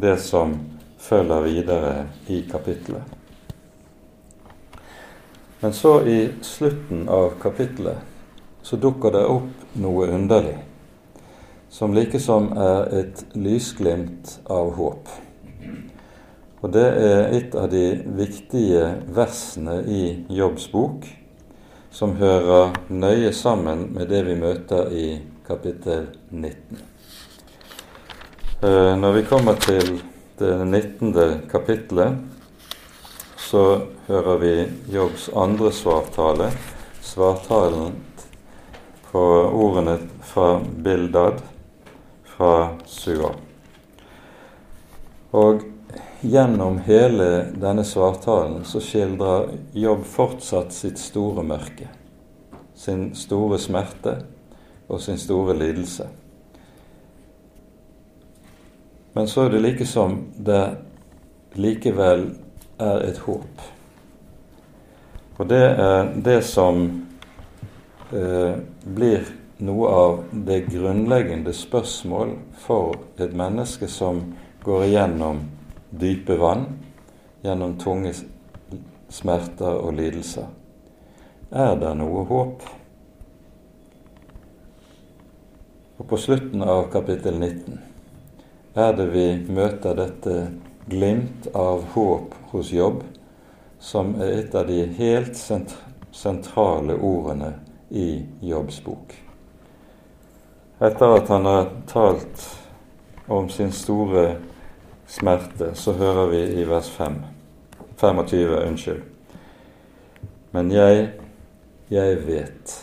det 0.00 0.16
som 0.22 0.56
følger 1.02 1.44
videre 1.50 1.94
i 2.32 2.44
kapittelet. 2.48 3.15
Men 5.60 5.72
så 5.72 6.00
i 6.06 6.28
slutten 6.42 7.08
av 7.08 7.32
kapittelet 7.42 7.98
så 8.62 8.76
dukker 8.76 9.14
det 9.14 9.22
opp 9.30 9.76
noe 9.78 10.08
underlig, 10.12 10.56
som 11.70 11.94
likesom 11.94 12.50
er 12.58 12.90
et 12.98 13.22
lysglimt 13.38 14.40
av 14.50 14.72
håp. 14.76 15.12
Og 16.64 16.72
det 16.74 16.84
er 16.84 17.36
et 17.36 17.54
av 17.54 17.70
de 17.70 17.84
viktige 18.18 18.82
versene 19.14 19.78
i 19.86 20.02
Jobbs 20.34 20.66
bok, 20.72 21.06
som 21.94 22.16
hører 22.18 22.74
nøye 22.90 23.32
sammen 23.32 23.86
med 23.94 24.10
det 24.12 24.24
vi 24.26 24.36
møter 24.40 24.90
i 24.92 25.06
kapittel 25.46 26.08
19. 26.30 26.82
Eh, 28.66 28.94
når 28.98 29.12
vi 29.20 29.26
kommer 29.30 29.60
til 29.62 30.00
det 30.40 30.52
19. 30.66 31.14
kapittelet, 31.48 32.35
så 33.46 33.80
hører 34.06 34.38
vi 34.38 34.68
Jobbs 34.90 35.28
andre 35.34 35.72
svartale, 35.72 36.50
svartalen 37.00 37.92
på 39.10 39.20
ordene 39.54 39.98
fra 40.20 40.60
Bildad 40.76 41.38
fra 42.24 42.74
Sua. 42.84 43.30
Og 45.30 45.62
gjennom 46.20 46.80
hele 46.88 47.28
denne 47.54 47.84
svartalen 47.86 48.64
så 48.66 48.82
skildrer 48.82 49.52
Jobb 49.78 50.02
fortsatt 50.10 50.74
sitt 50.74 50.98
store 50.98 51.44
mørke, 51.46 51.86
sin 52.74 53.12
store 53.14 53.60
smerte 53.62 54.16
og 54.88 55.04
sin 55.04 55.20
store 55.22 55.54
lidelse. 55.54 56.08
Men 59.14 59.30
så 59.30 59.46
er 59.46 59.54
det 59.54 59.62
like 59.62 59.86
som 59.86 60.18
det 60.34 60.64
likevel 61.54 62.26
er 62.78 63.02
et 63.08 63.18
håp. 63.24 63.64
Og 65.36 65.48
det 65.48 65.62
er 65.62 66.12
det 66.24 66.38
som 66.48 66.84
eh, 68.12 68.56
blir 68.84 69.26
noe 69.58 69.88
av 69.88 70.22
det 70.32 70.60
grunnleggende 70.68 71.52
spørsmål 71.56 72.34
for 72.60 72.96
et 73.20 73.32
menneske 73.36 73.88
som 73.88 74.22
går 74.64 74.86
igjennom 74.88 75.42
dype 75.90 76.36
vann, 76.40 76.66
gjennom 77.44 77.76
tunge 77.80 78.12
smerter 79.08 79.80
og 79.80 79.94
lidelser. 79.96 80.48
Er 81.52 81.76
det 81.80 81.92
noe 81.96 82.24
håp? 82.28 82.64
Og 85.96 86.08
på 86.08 86.18
slutten 86.20 86.64
av 86.64 86.88
kapittel 86.92 87.38
19 87.40 87.78
er 88.76 88.96
det 88.98 89.06
vi 89.14 89.28
møter 89.48 89.96
dette 89.96 90.34
glimt 90.90 91.48
av 91.56 91.86
håp 91.94 92.35
hos 92.50 92.72
Jobb, 92.72 93.02
som 93.78 94.14
er 94.20 94.40
et 94.40 94.54
av 94.54 94.66
de 94.66 94.82
helt 94.98 95.36
sentrale 96.12 96.96
ordene 96.96 97.52
i 97.90 98.26
Jobbs 98.40 98.80
bok. 98.84 99.14
Etter 100.78 101.16
at 101.16 101.28
han 101.32 101.46
har 101.48 101.68
talt 101.88 102.46
om 103.26 103.48
sin 103.48 103.72
store 103.72 104.36
smerte, 105.06 105.74
så 105.74 105.92
hører 105.92 106.26
vi 106.32 106.42
i 106.60 106.64
vers 106.68 106.90
5, 106.90 107.20
25, 107.96 108.56
unnskyld. 108.56 109.04
Men 110.52 110.72
jeg, 110.72 111.08
jeg 111.90 112.18
vet 112.26 112.74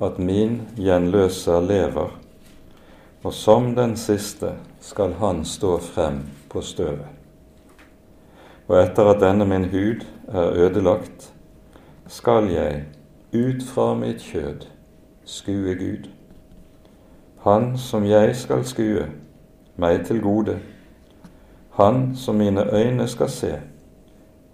at 0.00 0.18
min 0.18 0.60
gjenløser 0.80 1.60
lever, 1.64 2.12
og 3.22 3.34
som 3.36 3.74
den 3.76 3.96
siste 4.00 4.54
skal 4.80 5.16
han 5.20 5.44
stå 5.44 5.76
frem 5.84 6.22
på 6.48 6.62
støvet. 6.64 7.19
Og 8.70 8.76
etter 8.78 9.08
at 9.10 9.18
denne 9.18 9.46
min 9.50 9.64
hud 9.66 10.04
er 10.30 10.52
ødelagt, 10.54 11.32
skal 12.06 12.46
jeg 12.52 12.84
ut 13.34 13.64
fra 13.66 13.94
mitt 13.98 14.22
kjød 14.22 14.68
skue 15.26 15.74
Gud. 15.74 16.06
Han 17.42 17.78
som 17.78 18.06
jeg 18.06 18.36
skal 18.36 18.62
skue, 18.64 19.08
meg 19.76 20.04
til 20.06 20.22
gode. 20.22 20.58
Han 21.82 22.12
som 22.14 22.38
mine 22.38 22.66
øyne 22.74 23.08
skal 23.08 23.30
se, 23.30 23.52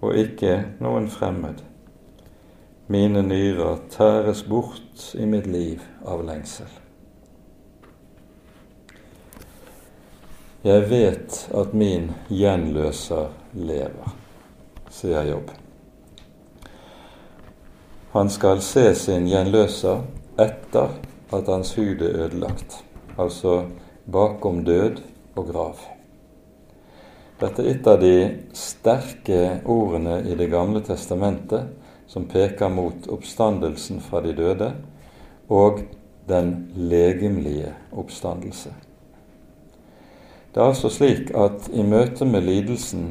og 0.01 0.17
ikke 0.17 0.63
noen 0.81 1.09
fremmed. 1.13 1.61
Mine 2.89 3.23
nyrer 3.23 3.83
tæres 3.91 4.43
bort 4.49 5.11
i 5.15 5.25
mitt 5.29 5.47
liv 5.47 5.83
av 6.07 6.25
lengsel. 6.25 6.69
Jeg 10.65 10.91
vet 10.91 11.51
at 11.55 11.75
min 11.75 12.15
gjenløser 12.31 13.29
lever, 13.57 14.13
sier 14.91 15.25
Jobb. 15.25 15.51
Han 18.13 18.31
skal 18.31 18.63
se 18.65 18.95
sin 18.97 19.27
gjenløser 19.29 20.05
etter 20.41 20.95
at 21.35 21.51
hans 21.51 21.75
hud 21.77 22.01
er 22.05 22.23
ødelagt, 22.27 22.79
altså 23.19 23.67
bakom 24.13 24.63
død 24.65 25.03
og 25.37 25.51
grav. 25.51 25.83
Dette 27.41 27.65
er 27.65 27.75
et 27.75 27.89
av 27.91 28.01
de 28.01 28.15
sterke 28.57 29.41
ordene 29.69 30.23
i 30.25 30.37
Det 30.39 30.49
gamle 30.49 30.81
testamentet 30.81 31.69
som 32.09 32.25
peker 32.31 32.73
mot 32.73 33.09
oppstandelsen 33.13 34.01
fra 34.01 34.23
de 34.25 34.33
døde 34.33 34.71
og 35.53 35.83
den 36.29 36.73
legemlige 36.75 37.75
oppstandelse. 37.93 38.73
Det 40.55 40.63
er 40.63 40.71
altså 40.73 40.89
slik 40.89 41.35
at 41.37 41.69
i 41.69 41.83
møte 41.85 42.25
med 42.25 42.47
lidelsen 42.47 43.11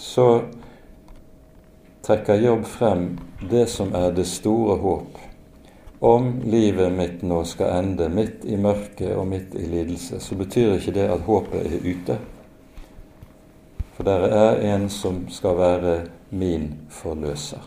så 0.00 0.42
trekker 2.02 2.34
Jobb 2.34 2.64
frem 2.64 3.18
det 3.50 3.66
som 3.68 3.92
er 3.94 4.12
det 4.16 4.24
store 4.24 4.78
håp. 4.80 5.18
Om 6.00 6.30
livet 6.44 6.92
mitt 6.92 7.20
nå 7.22 7.42
skal 7.44 7.74
ende 7.82 8.08
midt 8.08 8.46
i 8.48 8.56
mørket 8.56 9.12
og 9.12 9.26
midt 9.28 9.52
i 9.60 9.66
lidelse, 9.68 10.20
så 10.20 10.38
betyr 10.40 10.78
ikke 10.78 10.96
det 10.96 11.04
at 11.12 11.26
håpet 11.28 11.66
er 11.68 11.84
ute. 11.84 12.16
For 13.92 14.08
der 14.08 14.24
er 14.32 14.64
en 14.72 14.88
som 14.88 15.26
skal 15.28 15.60
være 15.60 15.94
min 16.30 16.70
forløser. 16.88 17.60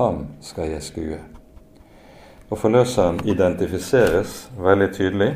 Ham 0.00 0.26
skal 0.40 0.72
jeg 0.72 0.82
skue. 0.82 1.20
Og 2.48 2.58
forløseren 2.58 3.20
identifiseres 3.28 4.46
veldig 4.56 4.94
tydelig. 4.94 5.34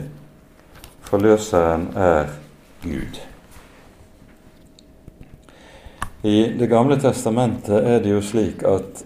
Forløseren 1.00 1.90
er 1.96 2.38
Gud. 2.82 3.20
I 6.22 6.48
Det 6.59 6.66
gamle 6.66 6.96
testamentet 6.98 7.85
er 7.87 8.00
det 8.02 8.11
jo 8.11 8.22
slik 8.24 8.64
at 8.66 9.04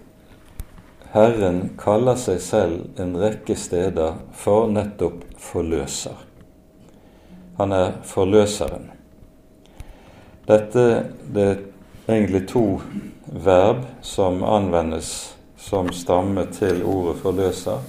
Herren 1.13 1.75
kaller 1.77 2.17
seg 2.17 2.39
selv 2.41 3.01
en 3.03 3.13
rekke 3.21 3.53
steder 3.53 4.15
for 4.33 4.71
nettopp 4.73 5.27
forløser. 5.37 6.17
Han 7.59 7.77
er 7.77 7.99
forløseren. 8.09 8.89
Dette 10.49 10.87
det 11.37 11.45
er 11.51 11.61
egentlig 12.09 12.47
to 12.49 12.65
verb 13.29 13.85
som 14.01 14.41
anvendes 14.41 15.13
som 15.61 15.93
stamme 15.93 16.49
til 16.57 16.81
ordet 16.81 17.21
forløser. 17.21 17.85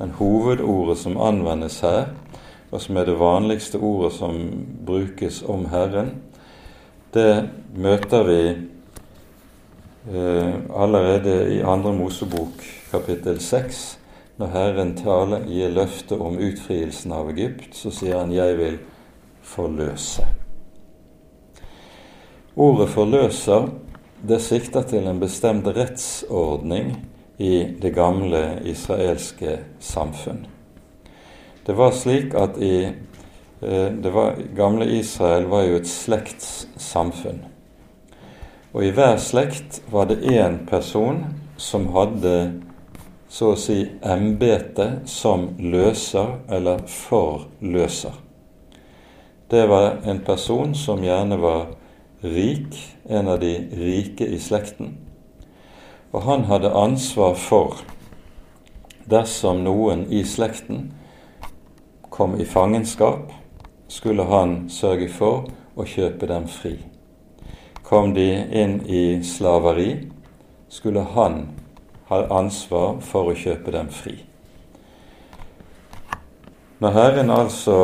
Men 0.00 0.16
hovedordet 0.16 0.96
som 0.98 1.20
anvendes 1.20 1.82
her, 1.84 2.06
og 2.72 2.80
som 2.80 2.96
er 2.96 3.04
det 3.04 3.20
vanligste 3.20 3.78
ordet 3.78 4.16
som 4.16 4.46
brukes 4.86 5.42
om 5.44 5.68
Herren, 5.68 6.16
det 7.12 7.48
møter 7.76 8.22
vi 8.24 8.42
eh, 10.12 10.54
allerede 10.72 11.34
i 11.56 11.60
Andre 11.60 11.92
Mosebok 11.92 12.64
kapittel 12.90 13.40
6. 13.40 13.82
Når 14.40 14.52
Herren 14.54 14.94
taler, 14.96 15.44
gir 15.44 15.74
løftet 15.76 16.20
om 16.20 16.38
utfrielsen 16.40 17.12
av 17.12 17.28
Egypt, 17.34 17.76
så 17.76 17.92
sier 17.92 18.18
han 18.18 18.32
'jeg 18.32 18.58
vil 18.58 18.78
forløse'. 19.42 20.26
Ordet 22.56 22.88
'forløser' 22.88 23.70
det 24.28 24.40
sikter 24.42 24.82
til 24.82 25.06
en 25.06 25.20
bestemt 25.20 25.66
rettsordning 25.66 26.96
i 27.38 27.64
det 27.82 27.94
gamle 27.94 28.62
israelske 28.64 29.58
samfunn. 29.80 30.46
Det 31.66 31.76
var 31.76 31.90
slik 31.90 32.34
at 32.34 32.58
i 32.58 32.88
det 33.62 34.10
var, 34.10 34.34
Gamle 34.56 34.88
Israel 34.90 35.46
var 35.46 35.62
jo 35.68 35.78
et 35.78 35.86
slektssamfunn. 35.86 37.44
Og 38.72 38.86
i 38.86 38.90
hver 38.96 39.18
slekt 39.22 39.82
var 39.92 40.08
det 40.10 40.24
én 40.26 40.62
person 40.66 41.20
som 41.60 41.90
hadde 41.94 42.34
så 43.32 43.52
å 43.52 43.58
si 43.60 43.84
embete 44.04 44.88
som 45.08 45.50
løser 45.60 46.34
eller 46.52 46.82
forløser. 46.88 48.16
Det 49.52 49.66
var 49.68 50.02
en 50.08 50.20
person 50.24 50.74
som 50.76 51.04
gjerne 51.04 51.36
var 51.40 51.66
rik, 52.24 52.76
en 53.08 53.28
av 53.28 53.40
de 53.40 53.54
rike 53.76 54.24
i 54.24 54.40
slekten. 54.40 54.94
Og 56.12 56.24
han 56.24 56.44
hadde 56.48 56.72
ansvar 56.76 57.36
for, 57.40 57.80
dersom 59.08 59.62
noen 59.64 60.06
i 60.12 60.22
slekten 60.28 60.90
kom 62.12 62.36
i 62.40 62.48
fangenskap, 62.48 63.32
skulle 63.92 64.22
han 64.22 64.70
sørge 64.72 65.08
for 65.12 65.50
å 65.76 65.84
kjøpe 65.84 66.26
dem 66.30 66.46
fri. 66.48 66.78
Kom 67.84 68.14
de 68.16 68.24
inn 68.48 68.78
i 68.88 69.20
slaveri, 69.24 69.90
skulle 70.72 71.04
han 71.12 71.42
ha 72.08 72.22
ansvar 72.38 73.02
for 73.04 73.28
å 73.28 73.36
kjøpe 73.36 73.74
dem 73.74 73.90
fri. 73.92 74.14
Når 76.80 76.96
Herren 76.96 77.30
altså 77.30 77.76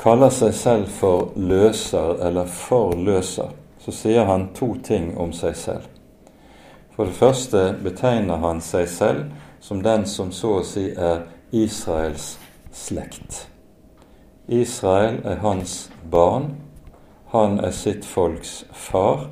kaller 0.00 0.34
seg 0.34 0.58
selv 0.58 0.90
for 0.90 1.30
løser 1.38 2.18
eller 2.26 2.50
forløser, 2.50 3.54
så 3.78 3.94
sier 3.94 4.26
han 4.26 4.50
to 4.58 4.74
ting 4.82 5.12
om 5.14 5.32
seg 5.32 5.54
selv. 5.56 5.86
For 6.96 7.06
det 7.06 7.18
første 7.22 7.64
betegner 7.82 8.42
han 8.42 8.60
seg 8.62 8.90
selv 8.90 9.26
som 9.62 9.86
den 9.86 10.06
som 10.10 10.34
så 10.34 10.58
å 10.58 10.66
si 10.66 10.90
er 10.90 11.28
Israels 11.54 12.34
slekt. 12.74 13.53
Israel 14.48 15.20
er 15.24 15.36
hans 15.40 15.90
barn, 16.10 16.54
han 17.32 17.58
er 17.60 17.70
sitt 17.70 18.04
folks 18.04 18.66
far, 18.72 19.30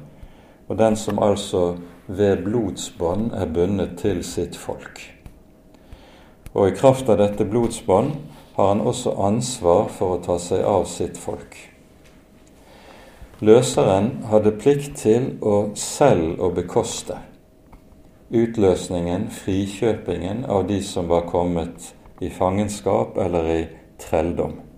og 0.68 0.78
den 0.78 0.96
som 0.96 1.18
altså 1.22 1.76
ved 2.06 2.44
blodsbånd 2.44 3.32
er 3.32 3.46
bundet 3.46 3.98
til 4.00 4.24
sitt 4.24 4.56
folk. 4.56 5.02
Og 6.54 6.68
i 6.68 6.76
kraft 6.76 7.08
av 7.08 7.20
dette 7.20 7.44
blodsbånd 7.44 8.14
har 8.56 8.72
han 8.72 8.80
også 8.80 9.12
ansvar 9.20 9.92
for 9.92 10.16
å 10.16 10.22
ta 10.24 10.38
seg 10.40 10.64
av 10.64 10.88
sitt 10.88 11.20
folk. 11.20 11.56
Løseren 13.40 14.10
hadde 14.30 14.54
plikt 14.56 14.96
til 15.02 15.32
å 15.40 15.72
selv 15.76 16.40
å 16.40 16.52
bekoste 16.54 17.18
utløsningen, 18.32 19.28
frikjøpingen, 19.28 20.44
av 20.48 20.66
de 20.68 20.80
som 20.82 21.08
var 21.08 21.26
kommet 21.28 21.92
i 22.24 22.30
fangenskap 22.32 23.18
eller 23.20 23.48
i 23.52 23.62
trelldom. 24.00 24.71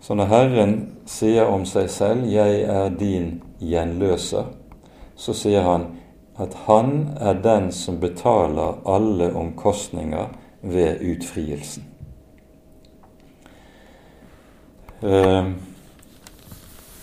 Så 0.00 0.14
når 0.14 0.24
Herren 0.24 0.74
sier 1.06 1.44
om 1.44 1.64
seg 1.68 1.90
selv 1.90 2.24
'Jeg 2.24 2.62
er 2.62 2.88
din 2.88 3.42
gjenløser', 3.60 4.48
så 5.16 5.32
sier 5.32 5.62
han 5.62 5.86
at 6.38 6.54
han 6.66 7.10
er 7.20 7.32
den 7.32 7.72
som 7.72 8.00
betaler 8.00 8.80
alle 8.86 9.34
omkostninger 9.36 10.28
ved 10.62 11.00
utfrielsen. 11.00 11.84
Eh, 15.02 15.52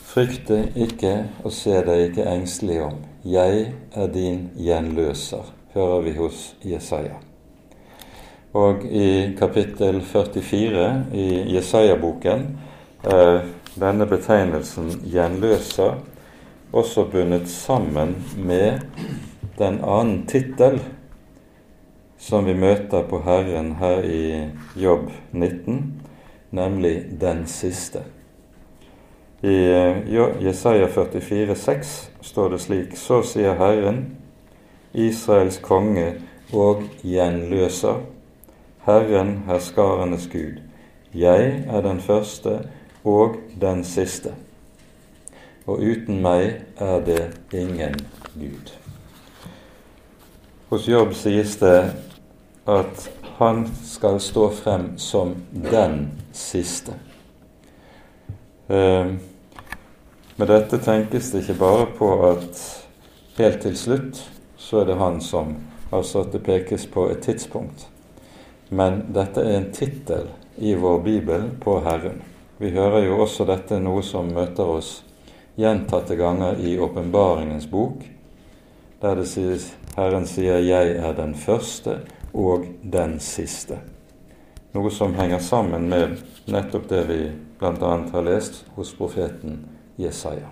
frykte 0.03 0.71
ikke 0.75 1.13
og 1.43 1.51
se 1.51 1.77
deg 1.85 2.09
ikke 2.09 2.25
engstelig 2.29 2.81
om. 2.81 2.97
Jeg 3.25 3.73
er 3.93 4.07
din 4.07 4.49
gjenløser, 4.57 5.53
hører 5.73 6.01
vi 6.01 6.13
hos 6.17 6.55
Jesaja. 6.65 7.17
Og 8.53 8.85
i 8.85 9.35
kapittel 9.37 10.01
44 10.01 11.05
i 11.13 11.55
Jesaja-boken 11.55 12.47
er 13.07 13.45
denne 13.79 14.07
betegnelsen 14.09 14.91
gjenløser 15.07 15.97
også 16.75 17.07
bundet 17.11 17.49
sammen 17.49 18.15
med 18.37 18.81
den 19.57 19.79
annen 19.83 20.25
tittel 20.27 20.79
som 22.19 22.45
vi 22.45 22.53
møter 22.57 23.05
på 23.07 23.21
Herren 23.23 23.75
her 23.79 24.03
i 24.03 24.49
Jobb 24.75 25.09
19, 25.31 26.01
nemlig 26.51 27.21
Den 27.21 27.45
siste. 27.47 28.01
I 29.43 29.55
Jesaja 30.41 30.87
44, 30.87 31.53
44,6 31.53 31.91
står 32.21 32.49
det 32.49 32.61
slik 32.61 32.95
Så 32.97 33.21
sier 33.21 33.53
Herren, 33.59 34.17
Israels 34.93 35.59
konge 35.61 36.15
og 36.53 36.81
gjenløser, 37.03 38.01
Herren 38.87 39.43
herskarenes 39.45 40.25
Gud. 40.31 40.57
Jeg 41.13 41.63
er 41.69 41.81
den 41.81 42.01
første 42.01 42.59
og 43.07 43.37
den 43.61 43.83
siste, 43.87 44.33
og 45.67 45.79
uten 45.83 46.19
meg 46.23 46.63
er 46.83 46.99
det 47.07 47.23
ingen 47.55 47.95
Gud. 48.35 48.73
Hos 50.67 50.87
Jobb 50.87 51.13
sies 51.15 51.55
det 51.61 51.77
at 52.67 53.07
han 53.37 53.63
skal 53.87 54.19
stå 54.19 54.49
frem 54.51 54.89
som 54.99 55.35
den 55.51 56.09
siste. 56.35 56.97
Eh, 58.67 59.13
med 60.35 60.51
dette 60.51 60.81
tenkes 60.83 61.31
det 61.31 61.45
ikke 61.45 61.59
bare 61.61 61.85
på 61.97 62.11
at 62.27 62.59
helt 63.37 63.61
til 63.63 63.77
slutt 63.79 64.19
så 64.59 64.81
er 64.81 64.91
det 64.91 64.99
han 64.99 65.21
som 65.23 65.55
Altså 65.91 66.19
at 66.19 66.33
det 66.33 66.43
pekes 66.43 66.83
på 66.91 67.05
et 67.09 67.21
tidspunkt. 67.23 67.87
Men 68.69 69.05
dette 69.15 69.39
er 69.39 69.57
en 69.57 69.69
tittel 69.71 70.27
i 70.57 70.73
vår 70.75 70.99
bibel 70.99 71.45
på 71.63 71.77
Herren. 71.79 72.19
Vi 72.57 72.69
hører 72.69 73.03
jo 73.05 73.19
også 73.21 73.45
dette 73.45 73.77
noe 73.79 74.01
som 74.01 74.31
møter 74.33 74.65
oss 74.65 75.03
gjentatte 75.57 76.15
ganger 76.17 76.57
i 76.57 76.77
Åpenbaringens 76.81 77.67
bok, 77.69 78.01
der 79.01 79.19
det 79.19 79.27
sies 79.29 79.75
Herren 79.97 80.25
sier 80.25 80.57
'Jeg 80.57 80.97
er 80.97 81.13
den 81.13 81.35
første 81.35 81.99
og 82.33 82.65
den 82.83 83.19
siste'. 83.19 83.77
Noe 84.73 84.91
som 84.91 85.13
henger 85.13 85.39
sammen 85.39 85.89
med 85.89 86.17
nettopp 86.47 86.89
det 86.89 87.07
vi 87.07 87.31
bl.a. 87.59 87.97
har 88.11 88.21
lest 88.21 88.65
hos 88.75 88.93
profeten 88.93 89.65
Jesaja. 89.97 90.49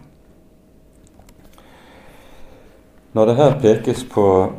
Når 3.14 3.26
det 3.26 3.36
her 3.36 3.60
pekes 3.60 4.04
på 4.04 4.54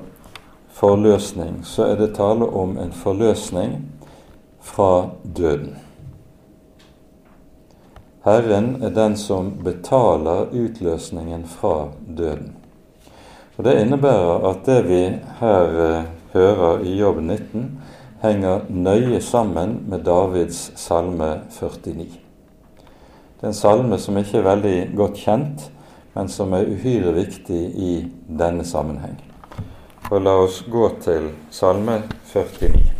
forløsning, 0.68 1.64
så 1.64 1.84
er 1.84 1.96
det 1.96 2.14
tale 2.14 2.44
om 2.44 2.78
en 2.78 2.92
forløsning 2.92 3.82
fra 4.60 5.10
døden. 5.36 5.85
Herren 8.26 8.82
er 8.82 8.90
den 8.90 9.12
som 9.16 9.52
betaler 9.62 10.48
utløsningen 10.50 11.44
fra 11.46 11.92
døden. 12.18 12.56
Og 13.56 13.64
Det 13.64 13.74
innebærer 13.80 14.48
at 14.50 14.66
det 14.66 14.80
vi 14.88 15.02
her 15.40 15.76
eh, 15.84 16.02
hører 16.32 16.82
i 16.82 16.96
Jobb 16.98 17.20
19, 17.20 17.82
henger 18.22 18.66
nøye 18.68 19.20
sammen 19.20 19.84
med 19.88 20.04
Davids 20.04 20.72
salme 20.74 21.40
49. 21.50 21.94
Det 23.36 23.42
er 23.42 23.46
en 23.46 23.54
salme 23.54 23.98
som 23.98 24.18
ikke 24.18 24.38
er 24.38 24.50
veldig 24.50 24.76
godt 24.96 25.22
kjent, 25.22 25.70
men 26.14 26.28
som 26.28 26.52
er 26.52 26.66
uhyre 26.66 27.14
viktig 27.14 27.62
i 27.78 27.94
denne 28.26 28.64
sammenheng. 28.64 29.22
Og 30.10 30.20
la 30.20 30.34
oss 30.42 30.64
gå 30.66 30.90
til 31.00 31.30
salme 31.50 32.02
49. 32.34 32.95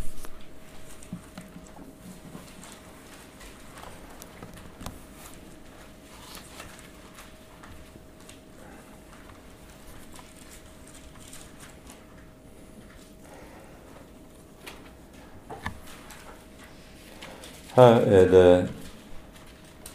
Her 17.77 18.01
er 18.09 18.29
det 18.29 18.69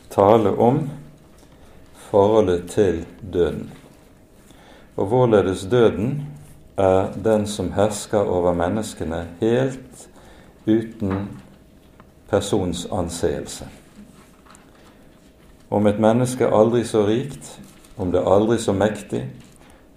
tale 0.10 0.50
om 0.50 0.90
forholdet 1.96 2.70
til 2.70 3.06
døden. 3.34 3.72
Og 4.96 5.06
hvorledes 5.06 5.68
døden 5.72 6.28
er 6.78 7.12
den 7.24 7.48
som 7.48 7.72
hersker 7.74 8.20
over 8.20 8.54
menneskene 8.54 9.28
helt 9.40 10.10
uten 10.68 11.42
persons 12.30 12.88
anseelse. 12.92 13.66
Om 15.70 15.88
et 15.88 16.00
menneske 16.00 16.54
aldri 16.54 16.84
så 16.84 17.06
rikt, 17.08 17.62
om 17.98 18.12
det 18.12 18.22
aldri 18.22 18.60
så 18.62 18.74
mektig, 18.78 19.26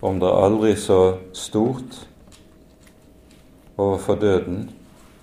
om 0.03 0.21
det 0.21 0.33
aldri 0.33 0.77
så 0.77 1.19
stort 1.33 2.09
overfor 3.77 4.15
døden, 4.15 4.71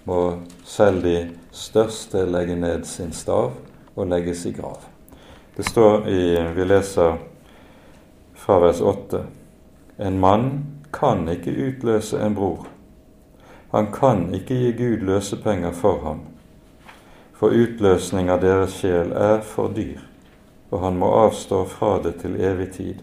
må 0.05 0.35
selv 0.65 1.03
de 1.03 1.29
største 1.51 2.25
legge 2.25 2.55
ned 2.55 2.83
sin 2.85 3.11
stav 3.13 3.51
og 3.95 4.07
legges 4.07 4.45
i 4.45 4.51
grav. 4.51 4.79
Det 5.57 5.65
står 5.65 6.07
i 6.07 6.21
Vi 6.55 6.65
leser 6.65 7.17
fra 8.35 8.59
vers 8.59 8.81
8. 8.81 9.23
En 9.99 10.19
mann 10.19 10.51
kan 10.93 11.27
ikke 11.29 11.53
utløse 11.67 12.19
en 12.19 12.35
bror. 12.35 12.67
Han 13.71 13.91
kan 13.91 14.33
ikke 14.35 14.55
gi 14.55 14.71
Gud 14.71 15.05
løsepenger 15.07 15.71
for 15.71 15.99
ham. 16.03 16.19
For 17.33 17.55
utløsning 17.55 18.29
av 18.29 18.41
deres 18.43 18.75
sjel 18.81 19.13
er 19.17 19.39
for 19.41 19.71
dyr, 19.73 20.01
og 20.69 20.83
han 20.83 20.99
må 20.99 21.07
avstå 21.23 21.63
fra 21.65 21.95
det 22.03 22.17
til 22.21 22.35
evig 22.37 22.71
tid. 22.75 22.99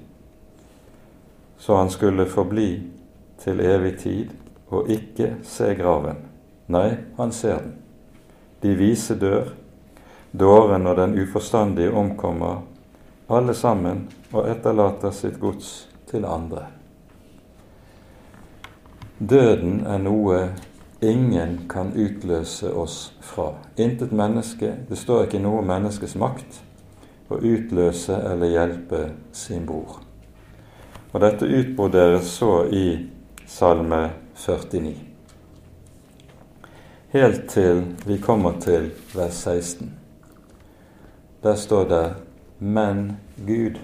Så 1.59 1.77
han 1.77 1.91
skulle 1.91 2.27
forbli 2.27 2.83
til 3.43 3.61
evig 3.61 3.97
tid 3.99 4.35
og 4.69 4.91
ikke 4.91 5.35
se 5.43 5.75
graven. 5.75 6.28
Nei, 6.69 6.97
han 7.17 7.33
ser 7.33 7.63
den. 7.63 7.77
De 8.61 8.75
vise 8.77 9.15
dør, 9.17 9.55
dåren 10.33 10.87
og 10.87 10.99
den 10.99 11.15
uforstandige 11.17 11.93
omkommer, 11.97 12.61
alle 13.29 13.55
sammen, 13.55 14.05
og 14.33 14.51
etterlater 14.51 15.15
sitt 15.17 15.39
gods 15.41 15.89
til 16.11 16.27
andre. 16.29 16.67
Døden 19.19 19.81
er 19.89 20.03
noe 20.05 20.43
ingen 21.01 21.57
kan 21.73 21.95
utløse 21.97 22.75
oss 22.77 23.01
fra. 23.25 23.55
Intet 23.77 24.13
menneske, 24.13 24.75
det 24.89 25.01
står 25.01 25.25
ikke 25.27 25.43
noe 25.43 25.65
menneskes 25.65 26.19
makt 26.21 26.61
å 27.33 27.41
utløse 27.41 28.13
eller 28.29 28.53
hjelpe 28.53 29.05
sin 29.33 29.65
bror. 29.69 30.03
Og 31.13 31.21
dette 31.25 31.49
utbroderes 31.49 32.29
så 32.37 32.67
i 32.69 32.89
Salme 33.49 34.11
49 34.37 35.08
helt 37.09 37.49
til 37.51 37.97
vi 38.07 38.19
kommer 38.19 38.61
til 38.61 38.91
vers 39.15 39.35
16. 39.35 39.95
Der 41.43 41.55
står 41.55 41.85
det 41.85 42.15
'men 42.59 43.17
Gud'. 43.47 43.79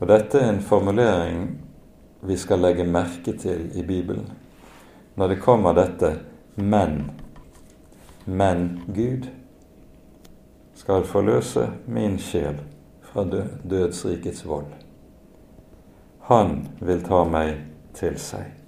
Og 0.00 0.08
dette 0.08 0.38
er 0.38 0.50
en 0.50 0.60
formulering 0.60 1.60
vi 2.22 2.36
skal 2.36 2.58
legge 2.58 2.84
merke 2.84 3.36
til 3.38 3.78
i 3.78 3.82
Bibelen. 3.82 4.32
Når 5.16 5.28
det 5.28 5.40
kommer 5.40 5.72
dette 5.72 6.20
'men', 6.56 7.10
men 8.26 8.82
Gud 8.86 9.28
skal 10.74 11.04
forløse 11.04 11.70
min 11.86 12.18
sjel 12.18 12.60
fra 13.02 13.24
dødsrikets 13.70 14.46
vold. 14.46 14.72
Han 16.20 16.68
vil 16.80 17.02
ta 17.02 17.24
meg 17.24 17.56
til 17.94 18.18
seg. 18.18 18.59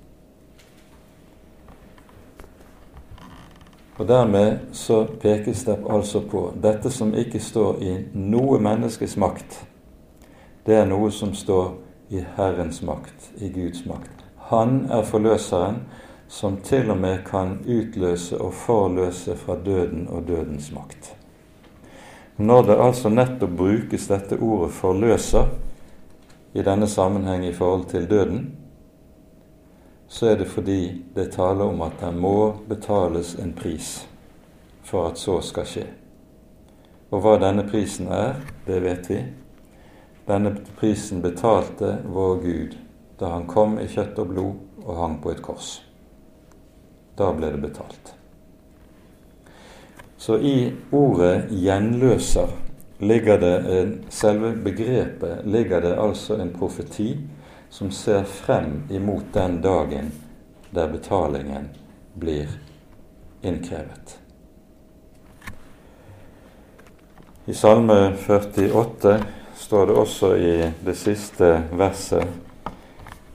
Og 4.02 4.08
Dermed 4.08 4.58
så 4.72 5.04
pekes 5.20 5.64
det 5.64 5.76
altså 5.90 6.20
på 6.26 6.40
dette 6.62 6.90
som 6.90 7.12
ikke 7.14 7.38
står 7.38 7.76
i 7.86 7.90
noe 8.18 8.56
menneskes 8.58 9.12
makt. 9.14 9.60
Det 10.66 10.74
er 10.74 10.88
noe 10.90 11.10
som 11.14 11.30
står 11.38 11.68
i 12.10 12.24
Herrens 12.34 12.80
makt, 12.82 13.28
i 13.38 13.52
Guds 13.54 13.84
makt. 13.86 14.24
Han 14.50 14.88
er 14.90 15.06
forløseren 15.06 15.84
som 16.26 16.56
til 16.66 16.90
og 16.90 16.98
med 16.98 17.22
kan 17.28 17.60
utløse 17.62 18.40
og 18.42 18.56
forløse 18.64 19.36
fra 19.38 19.54
døden 19.62 20.08
og 20.10 20.26
dødens 20.26 20.72
makt. 20.74 21.12
Når 22.42 22.62
det 22.72 22.80
altså 22.82 23.08
nettopp 23.08 23.54
brukes 23.56 24.08
dette 24.10 24.40
ordet 24.40 24.72
'forløser' 24.72 25.46
i 26.54 26.62
denne 26.62 26.88
sammenheng 26.88 27.46
i 27.46 27.54
forhold 27.54 27.84
til 27.84 28.10
døden, 28.10 28.56
så 30.12 30.26
er 30.26 30.36
det 30.36 30.44
fordi 30.44 31.02
det 31.14 31.32
taler 31.32 31.64
om 31.64 31.80
at 31.80 31.94
det 32.00 32.10
må 32.12 32.52
betales 32.68 33.34
en 33.40 33.54
pris 33.56 34.02
for 34.84 35.08
at 35.08 35.16
så 35.16 35.38
skal 35.40 35.64
skje. 35.64 35.84
Og 37.08 37.22
hva 37.24 37.38
denne 37.40 37.64
prisen 37.64 38.10
er, 38.12 38.42
det 38.66 38.82
vet 38.84 39.08
vi. 39.08 39.22
Denne 40.28 40.52
prisen 40.76 41.24
betalte 41.24 41.94
vår 42.04 42.36
Gud 42.44 42.76
da 43.22 43.32
han 43.32 43.48
kom 43.48 43.78
i 43.80 43.88
kjøtt 43.88 44.20
og 44.20 44.28
blod 44.34 44.84
og 44.84 45.00
hang 45.00 45.16
på 45.24 45.32
et 45.32 45.40
kors. 45.40 45.78
Da 47.16 47.32
ble 47.32 47.54
det 47.54 47.62
betalt. 47.64 48.12
Så 50.20 50.36
i 50.36 50.74
ordet 50.92 51.48
'gjenløser' 51.48 52.52
ligger 53.00 53.40
det 53.40 53.98
selve 54.08 54.52
begrepet 54.64 55.46
ligger 55.46 55.80
det 55.80 55.96
altså 55.98 56.36
en 56.36 56.52
profeti 56.52 57.16
som 57.72 57.90
ser 57.90 58.24
frem 58.24 58.82
imot 58.90 59.24
den 59.32 59.60
dagen 59.60 60.12
der 60.70 60.88
betalingen 60.88 61.68
blir 62.14 62.48
innkrevet. 63.42 64.18
I 67.44 67.54
Salme 67.54 68.12
48 68.26 69.24
står 69.56 69.86
det 69.86 69.92
også 69.92 70.36
i 70.36 70.72
det 70.84 70.94
siste 70.94 71.62
verset 71.72 72.28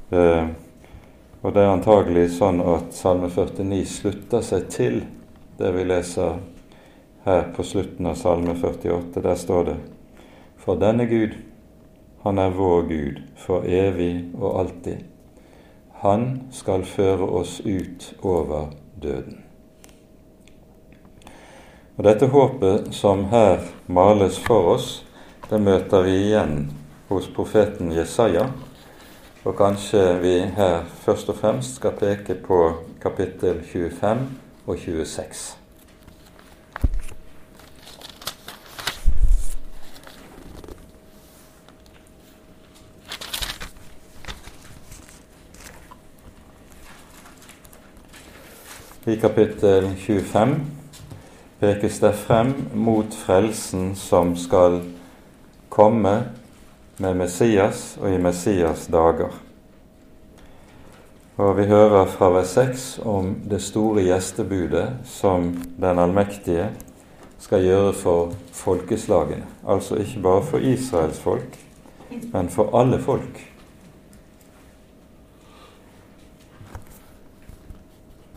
eh, 0.09 0.45
Og 1.41 1.53
det 1.53 1.63
er 1.63 1.73
antagelig 1.73 2.29
sånn 2.37 2.61
at 2.61 2.93
Salme 2.93 3.31
49 3.33 3.81
slutter 3.89 4.45
seg 4.45 4.69
til 4.69 5.01
det 5.57 5.73
vi 5.73 5.89
leser 5.89 6.37
her 7.25 7.49
på 7.57 7.65
slutten 7.65 8.05
av 8.05 8.21
Salme 8.21 8.53
48. 8.53 9.17
Der 9.17 9.35
står 9.35 9.69
det 9.73 9.77
For 10.61 10.77
denne 10.77 11.09
Gud 11.09 11.33
han 12.27 12.39
er 12.43 12.49
vår 12.49 12.81
Gud 12.81 13.19
for 13.39 13.63
evig 13.63 14.33
og 14.35 14.59
alltid. 14.59 15.03
Han 16.03 16.25
skal 16.51 16.83
føre 16.85 17.27
oss 17.39 17.59
ut 17.65 18.13
over 18.21 18.73
døden. 19.01 19.43
Og 21.97 22.03
Dette 22.05 22.27
håpet 22.29 22.91
som 22.93 23.23
her 23.31 23.63
males 23.87 24.37
for 24.43 24.73
oss, 24.75 24.89
det 25.49 25.61
møter 25.63 26.03
vi 26.05 26.17
igjen 26.27 26.57
hos 27.09 27.29
profeten 27.33 27.93
Jesaja. 27.95 28.49
Og 29.47 29.55
kanskje 29.57 30.03
vi 30.21 30.35
her 30.57 30.83
først 31.05 31.31
og 31.31 31.39
fremst 31.39 31.79
skal 31.79 31.95
peke 31.95 32.35
på 32.43 32.59
kapittel 33.01 33.63
25 33.63 34.27
og 34.67 34.75
26. 34.77 35.66
I 49.07 49.15
kapittel 49.15 49.85
25 49.95 50.55
pekes 51.59 51.99
det 51.99 52.09
frem 52.19 52.49
mot 52.75 53.13
frelsen 53.15 53.93
som 53.95 54.33
skal 54.35 54.81
komme 55.71 56.11
med 56.99 57.15
Messias 57.15 57.93
og 58.01 58.09
i 58.11 58.17
Messias 58.19 58.89
dager. 58.91 59.31
Og 61.37 61.55
Vi 61.57 61.69
hører 61.71 62.11
fra 62.11 62.33
vers 62.35 62.51
6 62.59 62.99
om 63.05 63.31
det 63.47 63.61
store 63.63 64.03
gjestebudet 64.09 64.89
som 65.05 65.53
Den 65.79 66.03
allmektige 66.03 66.67
skal 67.39 67.63
gjøre 67.63 67.93
for 67.93 68.35
folkeslagene. 68.51 69.47
Altså 69.67 69.95
ikke 69.95 70.19
bare 70.23 70.43
for 70.43 70.57
Israels 70.57 71.19
folk, 71.19 71.55
men 72.33 72.49
for 72.49 72.75
alle 72.75 72.99
folk. 72.99 73.56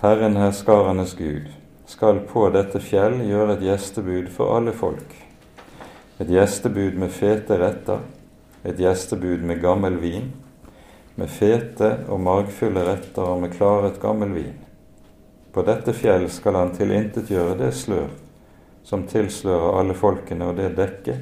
Herren 0.01 0.37
herskarenes 0.37 1.15
Gud 1.15 1.51
skal 1.85 2.23
på 2.25 2.47
dette 2.55 2.81
fjell 2.81 3.19
gjøre 3.21 3.59
et 3.59 3.67
gjestebud 3.67 4.31
for 4.33 4.55
alle 4.57 4.73
folk. 4.73 5.13
Et 6.17 6.33
gjestebud 6.33 6.97
med 7.03 7.13
fete 7.13 7.59
retter, 7.61 8.01
et 8.65 8.81
gjestebud 8.81 9.45
med 9.45 9.61
gammel 9.61 10.01
vin, 10.01 10.33
med 11.21 11.29
fete 11.29 11.93
og 12.09 12.25
margfulle 12.25 12.87
retter 12.89 13.29
og 13.29 13.45
med 13.45 13.53
klaret 13.59 14.01
gammel 14.01 14.33
vin. 14.39 14.57
På 15.53 15.69
dette 15.69 15.93
fjell 15.93 16.31
skal 16.33 16.57
han 16.63 16.73
tilintetgjøre 16.81 17.61
det 17.61 17.75
slør 17.77 18.09
som 18.81 19.05
tilslører 19.05 19.83
alle 19.83 20.01
folkene, 20.01 20.49
og 20.49 20.57
det 20.57 20.79
dekke 20.81 21.21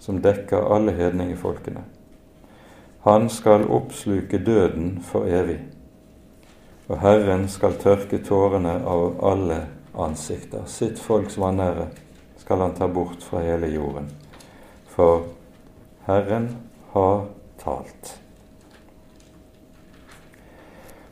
som 0.00 0.24
dekker 0.24 0.72
alle 0.72 0.96
hedningefolkene. 0.96 1.84
Han 3.04 3.28
skal 3.28 3.68
oppsluke 3.68 4.40
døden 4.40 4.94
for 5.04 5.28
evig 5.28 5.66
og 6.88 7.00
Herren 7.02 7.48
skal 7.52 7.76
tørke 7.76 8.20
tårene 8.24 8.78
av 8.88 9.18
alle 9.28 9.58
ansikter. 9.98 10.64
Sitt 10.66 11.00
folks 11.00 11.36
vanære 11.40 11.90
skal 12.40 12.64
han 12.64 12.74
ta 12.78 12.88
bort 12.88 13.22
fra 13.24 13.42
hele 13.44 13.68
jorden. 13.68 14.08
For 14.88 15.26
Herren 16.06 16.48
har 16.94 17.26
talt. 17.60 18.14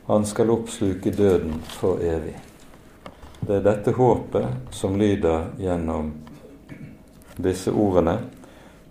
Han 0.07 0.25
skal 0.25 0.49
oppsluke 0.49 1.11
døden 1.11 1.61
for 1.77 2.01
evig. 2.01 2.37
Det 3.39 3.59
er 3.59 3.65
dette 3.65 3.93
håpet 3.93 4.73
som 4.73 4.97
lyder 4.97 5.51
gjennom 5.61 6.13
disse 7.37 7.71
ordene. 7.71 8.17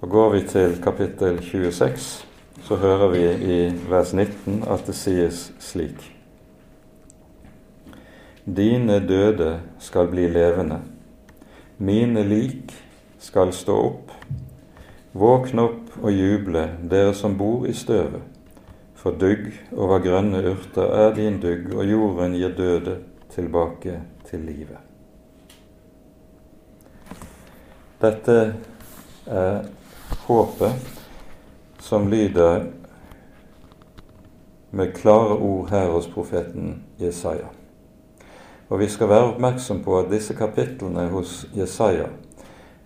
Og 0.01 0.11
Går 0.11 0.35
vi 0.37 0.42
til 0.49 0.77
kapittel 0.83 1.40
26, 1.42 2.27
så 2.62 2.77
hører 2.77 3.09
vi 3.09 3.25
i 3.33 3.62
vers 3.90 4.12
19 4.12 4.62
at 4.70 4.87
det 4.87 4.94
sies 4.94 5.49
slik. 5.59 6.15
Dine 8.46 9.00
døde 9.09 9.61
skal 9.78 10.06
bli 10.09 10.28
levende. 10.28 10.78
Mine 11.78 12.22
lik 12.22 12.70
skal 13.18 13.50
stå 13.52 13.74
opp. 13.88 14.12
Våkn 15.18 15.59
opp 15.59 15.96
og 15.98 16.12
juble, 16.14 16.62
dere 16.87 17.14
som 17.18 17.35
bor 17.38 17.66
i 17.66 17.74
støvet. 17.74 18.22
For 18.94 19.18
dugg 19.18 19.50
over 19.74 19.98
grønne 20.04 20.44
urter 20.52 20.94
er 20.94 21.11
din 21.18 21.40
dugg, 21.42 21.74
og 21.74 21.90
jorden 21.90 22.38
gir 22.38 22.54
døde 22.54 22.96
tilbake 23.35 23.98
til 24.30 24.46
livet. 24.46 24.78
Dette 27.98 28.38
er 29.26 29.66
håpet 30.28 31.82
som 31.82 32.06
lyder 32.12 32.70
med 34.70 34.94
klare 34.94 35.35
ord 35.35 35.70
her 35.74 35.90
hos 35.90 36.06
profeten 36.06 36.85
Jesaja. 37.00 37.56
Og 38.68 38.81
vi 38.81 38.88
skal 38.88 39.09
være 39.09 39.33
oppmerksom 39.33 39.83
på 39.85 39.98
at 39.98 40.11
disse 40.11 40.35
kapitlene 40.35 41.07
hos 41.12 41.44
Jesaja 41.55 42.09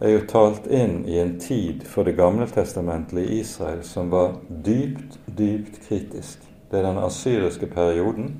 er 0.00 0.14
jo 0.14 0.20
talt 0.28 0.66
inn 0.68 1.02
i 1.08 1.18
en 1.20 1.34
tid 1.40 1.84
for 1.88 2.04
det 2.04 2.16
gamle 2.16 2.46
testamentet 2.48 3.20
i 3.20 3.40
Israel 3.40 3.82
som 3.84 4.10
var 4.12 4.34
dypt, 4.48 5.18
dypt 5.38 5.80
kritisk. 5.88 6.44
Det 6.70 6.78
er 6.78 6.88
den 6.88 7.00
asyriske 7.04 7.66
perioden 7.66 8.34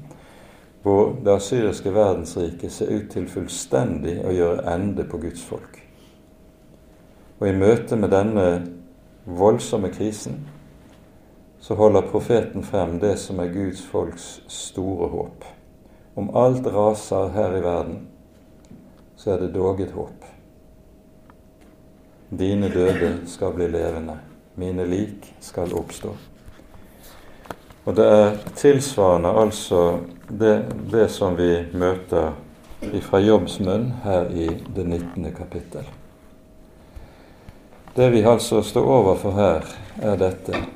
hvor 0.82 1.12
det 1.24 1.34
asyriske 1.34 1.92
verdensriket 1.92 2.72
ser 2.72 2.92
ut 2.92 3.10
til 3.12 3.28
fullstendig 3.28 4.18
å 4.24 4.32
gjøre 4.32 4.64
ende 4.74 5.04
på 5.04 5.20
Guds 5.20 5.44
folk. 5.44 5.76
Og 7.40 7.48
i 7.48 7.56
møte 7.56 7.96
med 7.96 8.12
denne 8.12 8.46
voldsomme 9.24 9.92
krisen 9.92 10.40
så 11.60 11.76
holder 11.76 12.08
profeten 12.08 12.64
frem 12.64 12.98
det 13.00 13.18
som 13.20 13.40
er 13.40 13.52
Guds 13.52 13.84
folks 13.84 14.38
store 14.48 15.08
håp. 15.12 15.44
Om 16.20 16.36
alt 16.36 16.66
raser 16.66 17.28
her 17.28 17.56
i 17.56 17.60
verden, 17.60 18.00
så 19.16 19.30
er 19.30 19.38
det 19.40 19.54
dog 19.54 19.78
et 19.80 19.94
håp. 19.96 20.26
Dine 22.28 22.68
døde 22.68 23.08
skal 23.26 23.54
bli 23.56 23.70
levende, 23.72 24.18
mine 24.60 24.84
lik 24.84 25.30
skal 25.40 25.72
oppstå. 25.72 26.12
Og 27.88 27.96
det 27.96 28.10
er 28.18 28.36
tilsvarende 28.52 29.32
altså 29.46 29.80
det, 30.28 30.52
det 30.92 31.08
som 31.16 31.40
vi 31.40 31.48
møter 31.72 32.36
fra 33.08 33.24
Jobbs 33.24 33.56
munn 33.64 33.88
her 34.04 34.28
i 34.28 34.52
det 34.76 34.84
19. 34.84 35.32
kapittel. 35.40 35.88
Det 37.96 38.12
vi 38.12 38.26
altså 38.28 38.60
står 38.60 38.94
overfor 39.00 39.40
her, 39.40 39.74
er 40.04 40.20
dette. 40.28 40.66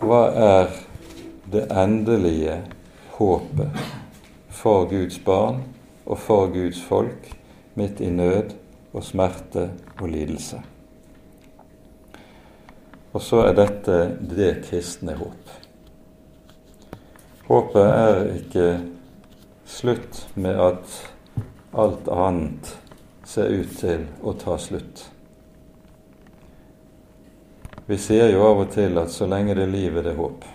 Hva 0.00 0.26
er 0.32 0.76
det 1.52 1.68
endelige 1.68 2.62
håpet 3.20 3.99
for 4.60 4.84
Guds 4.90 5.18
barn 5.24 5.62
og 6.04 6.18
for 6.20 6.50
Guds 6.52 6.82
folk 6.84 7.30
midt 7.78 8.00
i 8.00 8.10
nød 8.12 8.52
og 8.92 9.04
smerte 9.04 9.70
og 10.00 10.08
lidelse. 10.08 10.60
Og 13.12 13.22
så 13.22 13.44
er 13.48 13.56
dette 13.58 13.96
det 14.20 14.50
kristne 14.68 15.16
håp. 15.18 15.54
Håpet 17.48 17.86
er 17.86 18.20
ikke 18.36 18.66
slutt 19.66 20.20
med 20.34 20.60
at 20.60 20.98
alt 21.74 22.10
annet 22.12 22.70
ser 23.26 23.50
ut 23.50 23.72
til 23.80 24.04
å 24.22 24.34
ta 24.38 24.58
slutt. 24.58 25.06
Vi 27.90 27.98
sier 27.98 28.30
jo 28.30 28.44
av 28.46 28.62
og 28.66 28.70
til 28.74 28.98
at 29.02 29.10
så 29.10 29.26
lenge 29.26 29.56
det 29.58 29.66
er 29.66 29.72
liv, 29.72 29.96
er 29.98 30.06
det 30.06 30.14
håp. 30.18 30.46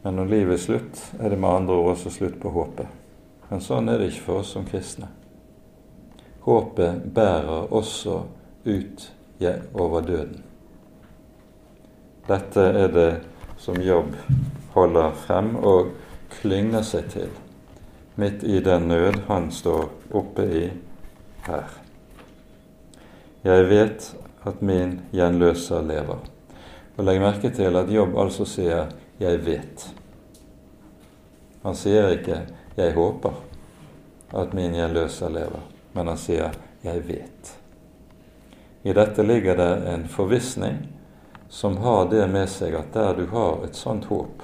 Men 0.00 0.16
når 0.16 0.32
livet 0.32 0.56
er 0.56 0.62
slutt, 0.62 1.04
er 1.20 1.28
det 1.28 1.36
med 1.36 1.50
andre 1.50 1.76
ord 1.76 1.92
også 1.92 2.12
slutt 2.14 2.40
på 2.40 2.52
håpet. 2.54 2.99
Men 3.50 3.62
sånn 3.64 3.90
er 3.90 3.98
det 3.98 4.12
ikke 4.12 4.26
for 4.28 4.42
oss 4.44 4.54
som 4.54 4.66
kristne. 4.68 5.10
Håpet 6.46 7.10
bærer 7.14 7.72
også 7.74 8.22
ut 8.64 9.10
over 9.74 10.04
døden. 10.06 10.42
Dette 12.28 12.62
er 12.62 12.92
det 12.94 13.10
som 13.58 13.78
Jobb 13.82 14.14
holder 14.74 15.14
frem 15.26 15.54
og 15.56 15.94
klynger 16.30 16.84
seg 16.86 17.08
til 17.10 17.30
midt 18.20 18.44
i 18.44 18.60
den 18.60 18.88
nød 18.88 19.22
han 19.28 19.48
står 19.52 19.88
oppe 20.12 20.44
i 20.44 20.64
her. 21.46 21.70
Jeg 23.44 23.68
vet 23.70 24.10
at 24.44 24.60
min 24.62 24.98
gjenløser 25.16 25.82
lever. 25.88 26.20
Og 26.96 27.04
Legg 27.06 27.20
merke 27.22 27.50
til 27.56 27.76
at 27.80 27.92
Jobb 27.92 28.18
altså 28.18 28.44
sier 28.44 28.92
'jeg 29.20 29.40
vet'. 29.46 29.88
Han 31.62 31.74
sier 31.74 32.08
ikke 32.08 32.46
'jeg 32.80 32.94
håper' 32.94 33.34
at 34.32 34.52
min 34.54 34.74
gjenløser 34.74 35.28
lever, 35.28 35.60
men 35.92 36.06
han 36.06 36.16
sier 36.16 36.50
'jeg 36.84 37.02
vet'. 37.08 37.56
I 38.82 38.92
dette 38.92 39.22
ligger 39.22 39.56
det 39.56 39.88
en 39.94 40.08
forvissning 40.08 40.88
som 41.48 41.76
har 41.76 42.08
det 42.10 42.28
med 42.30 42.48
seg 42.48 42.74
at 42.74 42.92
der 42.92 43.14
du 43.14 43.26
har 43.26 43.64
et 43.64 43.76
sånt 43.76 44.04
håp, 44.04 44.42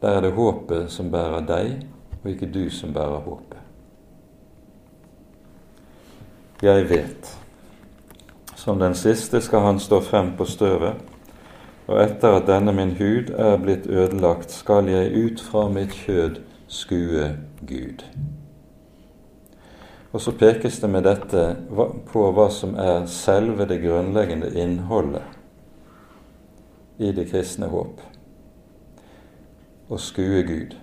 der 0.00 0.16
er 0.16 0.20
det 0.20 0.32
håpet 0.36 0.90
som 0.90 1.10
bærer 1.10 1.42
deg, 1.46 1.86
og 2.22 2.30
ikke 2.30 2.46
du 2.52 2.70
som 2.70 2.92
bærer 2.94 3.24
håpet. 3.24 3.58
Jeg 6.62 6.88
vet. 6.88 7.36
Som 8.56 8.78
den 8.78 8.94
siste 8.94 9.40
skal 9.40 9.60
han 9.60 9.80
stå 9.80 10.00
frem 10.00 10.32
på 10.36 10.44
støvet, 10.44 10.94
og 11.86 12.00
etter 12.02 12.38
at 12.38 12.46
denne 12.48 12.72
min 12.74 12.96
hud 12.98 13.30
er 13.38 13.58
blitt 13.62 13.86
ødelagt, 13.86 14.50
skal 14.50 14.88
jeg 14.90 15.12
ut 15.14 15.40
fra 15.40 15.68
mitt 15.68 15.94
kjød 15.94 16.40
skue 16.66 17.36
Gud. 17.60 18.04
Og 20.12 20.20
så 20.20 20.32
pekes 20.32 20.80
det 20.80 20.88
med 20.90 21.04
dette 21.04 21.42
på 22.08 22.26
hva 22.32 22.48
som 22.50 22.74
er 22.80 23.04
selve 23.10 23.66
det 23.68 23.82
grunnleggende 23.82 24.48
innholdet 24.56 25.22
i 26.98 27.12
det 27.12 27.26
kristne 27.28 27.68
håp. 27.68 28.00
Å 29.92 29.98
skue 30.00 30.42
Gud. 30.48 30.74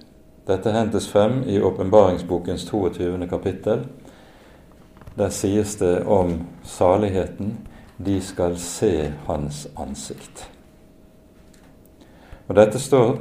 Dette 0.48 0.72
hentes 0.76 1.08
frem 1.10 1.42
i 1.50 1.58
åpenbaringsbokens 1.62 2.68
22. 2.70 3.28
kapittel. 3.32 3.88
Der 5.18 5.30
sies 5.30 5.76
det 5.82 6.04
om 6.06 6.44
saligheten 6.64 7.58
de 7.98 8.22
skal 8.22 8.58
se 8.58 9.14
Hans 9.26 9.68
ansikt. 9.78 10.53
Og 12.48 12.56
Dette 12.56 12.80
står 12.80 13.18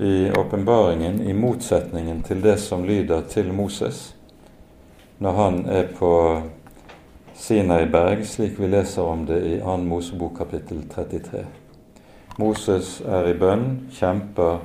i 0.00 0.30
åpenbaringen 0.32 1.20
i, 1.20 1.32
motsetningen 1.32 2.22
til 2.24 2.40
det 2.42 2.56
som 2.62 2.84
lyder 2.84 3.26
til 3.28 3.52
Moses 3.52 4.14
når 5.18 5.32
han 5.36 5.58
er 5.66 5.88
på 5.98 6.12
Sinai 7.34 7.84
berg, 7.90 8.22
slik 8.26 8.58
vi 8.58 8.70
leser 8.70 9.02
om 9.02 9.24
det 9.26 9.38
i 9.46 9.56
2. 9.60 9.76
Mosebok 9.84 10.36
kapittel 10.38 10.84
33. 10.88 11.42
Moses 12.38 13.00
er 13.02 13.28
i 13.28 13.34
bønn, 13.38 13.66
kjemper 13.94 14.60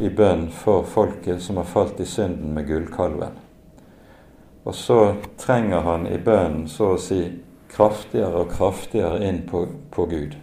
i 0.00 0.08
bønn 0.08 0.46
for 0.54 0.86
folket 0.86 1.42
som 1.42 1.58
har 1.58 1.66
falt 1.68 2.00
i 2.00 2.06
synden 2.06 2.54
med 2.54 2.68
gullkalven. 2.70 3.34
Og 4.64 4.74
så 4.78 5.00
trenger 5.38 5.82
han 5.82 6.06
i 6.06 6.18
bønnen 6.22 6.68
så 6.70 6.94
å 6.94 7.02
si 7.02 7.20
kraftigere 7.74 8.44
og 8.44 8.54
kraftigere 8.54 9.18
inn 9.26 9.42
på, 9.50 9.66
på 9.90 10.06
Gud. 10.06 10.38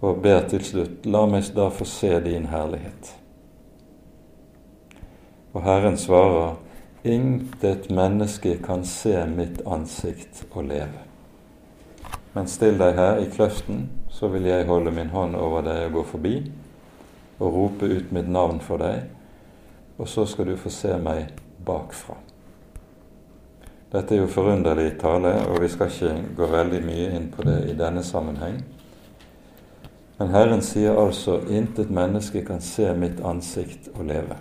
Og 0.00 0.22
ber 0.22 0.46
til 0.48 0.64
slutt 0.64 1.06
La 1.06 1.26
meg 1.28 1.50
da 1.56 1.68
få 1.72 1.84
se 1.84 2.12
din 2.24 2.48
herlighet. 2.48 3.14
Og 5.52 5.62
Herren 5.66 5.98
svarer 5.98 6.56
Intet 7.02 7.90
menneske 7.90 8.58
kan 8.60 8.84
se 8.84 9.14
mitt 9.26 9.62
ansikt 9.66 10.42
og 10.50 10.66
leve. 10.68 11.06
Men 12.32 12.48
still 12.48 12.76
deg 12.78 12.98
her 12.98 13.22
i 13.22 13.28
kløften, 13.32 13.86
så 14.12 14.28
vil 14.28 14.44
jeg 14.50 14.66
holde 14.68 14.92
min 14.92 15.08
hånd 15.08 15.36
over 15.36 15.64
deg 15.64 15.86
og 15.86 15.94
gå 15.94 16.02
forbi, 16.10 16.34
og 17.38 17.54
rope 17.54 17.88
ut 17.88 18.12
mitt 18.12 18.28
navn 18.28 18.60
for 18.60 18.84
deg, 18.84 19.08
og 19.96 20.08
så 20.08 20.26
skal 20.28 20.52
du 20.52 20.58
få 20.60 20.70
se 20.70 20.92
meg 21.00 21.32
bakfra. 21.64 22.18
Dette 23.90 24.14
er 24.14 24.20
jo 24.20 24.28
forunderlig 24.30 24.92
tale, 25.00 25.32
og 25.48 25.62
vi 25.64 25.72
skal 25.72 25.88
ikke 25.88 26.36
gå 26.36 26.50
veldig 26.52 26.82
mye 26.84 27.08
inn 27.16 27.30
på 27.32 27.48
det 27.48 27.58
i 27.72 27.78
denne 27.80 28.04
sammenheng. 28.06 28.60
Men 30.20 30.34
Herren 30.34 30.60
sier 30.60 30.98
altså 31.00 31.38
intet 31.48 31.88
menneske 31.88 32.42
kan 32.44 32.60
se 32.60 32.90
mitt 32.92 33.22
ansikt 33.24 33.86
og 33.94 34.02
leve. 34.04 34.36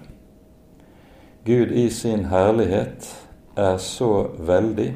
Gud 1.47 1.71
i 1.71 1.85
sin 1.89 2.25
herlighet 2.27 3.07
er 3.55 3.77
så 3.79 4.09
veldig 4.43 4.89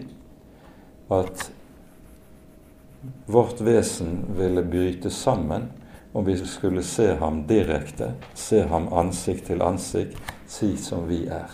at 1.15 1.45
vårt 3.31 3.63
vesen 3.63 4.25
ville 4.35 4.65
bryte 4.67 5.07
sammen 5.09 5.69
om 6.11 6.27
vi 6.27 6.35
skulle 6.43 6.83
se 6.83 7.13
ham 7.15 7.45
direkte, 7.47 8.11
se 8.35 8.65
ham 8.67 8.91
ansikt 8.91 9.47
til 9.53 9.63
ansikt, 9.63 10.19
si 10.51 10.73
som 10.77 11.07
vi 11.07 11.21
er. 11.31 11.47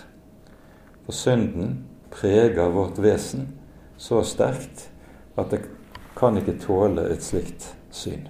For 1.06 1.14
synden 1.14 1.84
preger 2.10 2.74
vårt 2.74 2.98
vesen 2.98 3.46
så 3.98 4.24
sterkt 4.26 4.90
at 5.38 5.54
det 5.54 5.64
kan 6.18 6.42
ikke 6.42 6.58
tåle 6.66 7.12
et 7.14 7.22
slikt 7.24 7.70
syn. 7.94 8.26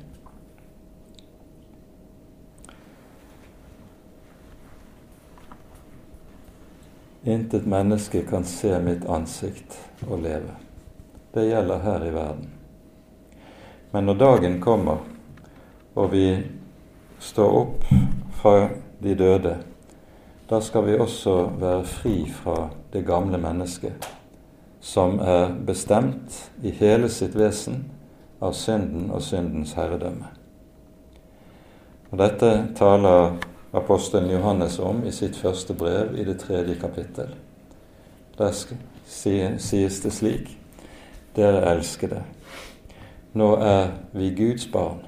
Intet 7.30 7.66
menneske 7.66 8.24
kan 8.26 8.44
se 8.44 8.80
mitt 8.82 9.06
ansikt 9.06 9.76
og 10.08 10.24
leve. 10.24 10.56
Det 11.34 11.46
gjelder 11.46 11.84
her 11.84 12.06
i 12.06 12.14
verden. 12.14 12.48
Men 13.92 14.06
når 14.06 14.18
dagen 14.18 14.56
kommer, 14.62 15.04
og 15.94 16.12
vi 16.12 16.26
står 17.20 17.58
opp 17.60 17.86
fra 18.42 18.70
de 19.00 19.14
døde, 19.16 19.56
da 20.50 20.62
skal 20.62 20.88
vi 20.88 20.98
også 20.98 21.36
være 21.62 21.86
fri 21.86 22.16
fra 22.34 22.70
det 22.94 23.06
gamle 23.06 23.38
mennesket, 23.38 24.10
som 24.82 25.20
er 25.22 25.54
bestemt 25.66 26.40
i 26.66 26.74
hele 26.74 27.10
sitt 27.14 27.38
vesen 27.38 27.84
av 28.42 28.58
synden 28.58 29.12
og 29.14 29.22
syndens 29.22 29.76
herredømme. 29.78 30.32
Og 32.10 32.18
Dette 32.18 32.52
taler 32.80 33.36
apostelen 33.72 34.30
Johannes 34.30 34.80
om 34.80 35.04
i 35.06 35.12
sitt 35.12 35.38
første 35.38 35.74
brev 35.74 36.16
i 36.18 36.26
det 36.26 36.40
tredje 36.42 36.76
kapittel. 36.82 37.36
Der 38.38 38.56
sies 39.06 40.02
det 40.02 40.14
slik 40.16 40.56
Dere 41.36 41.62
elskede, 41.70 42.24
nå 43.38 43.52
er 43.62 43.92
vi 44.18 44.32
Guds 44.36 44.66
barn, 44.72 45.04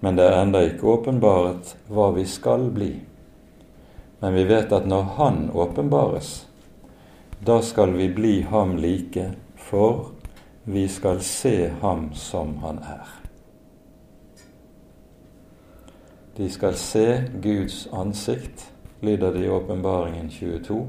men 0.00 0.16
det 0.16 0.24
er 0.26 0.38
enda 0.40 0.62
ikke 0.64 0.88
åpenbaret 0.94 1.74
hva 1.92 2.08
vi 2.16 2.24
skal 2.26 2.70
bli. 2.72 2.94
Men 4.24 4.34
vi 4.34 4.46
vet 4.48 4.72
at 4.72 4.88
når 4.88 5.12
Han 5.18 5.50
åpenbares, 5.52 6.46
da 7.44 7.60
skal 7.62 7.92
vi 7.92 8.08
bli 8.08 8.34
ham 8.48 8.76
like, 8.80 9.30
for 9.56 10.10
vi 10.64 10.88
skal 10.88 11.20
se 11.20 11.70
ham 11.80 12.10
som 12.14 12.56
han 12.64 12.78
er. 12.78 13.19
De 16.36 16.50
skal 16.50 16.74
se 16.74 17.22
Guds 17.42 17.88
ansikt, 17.92 18.72
lyder 19.00 19.32
det 19.32 19.44
i 19.44 19.50
Åpenbaringen 19.50 20.30
22. 20.30 20.88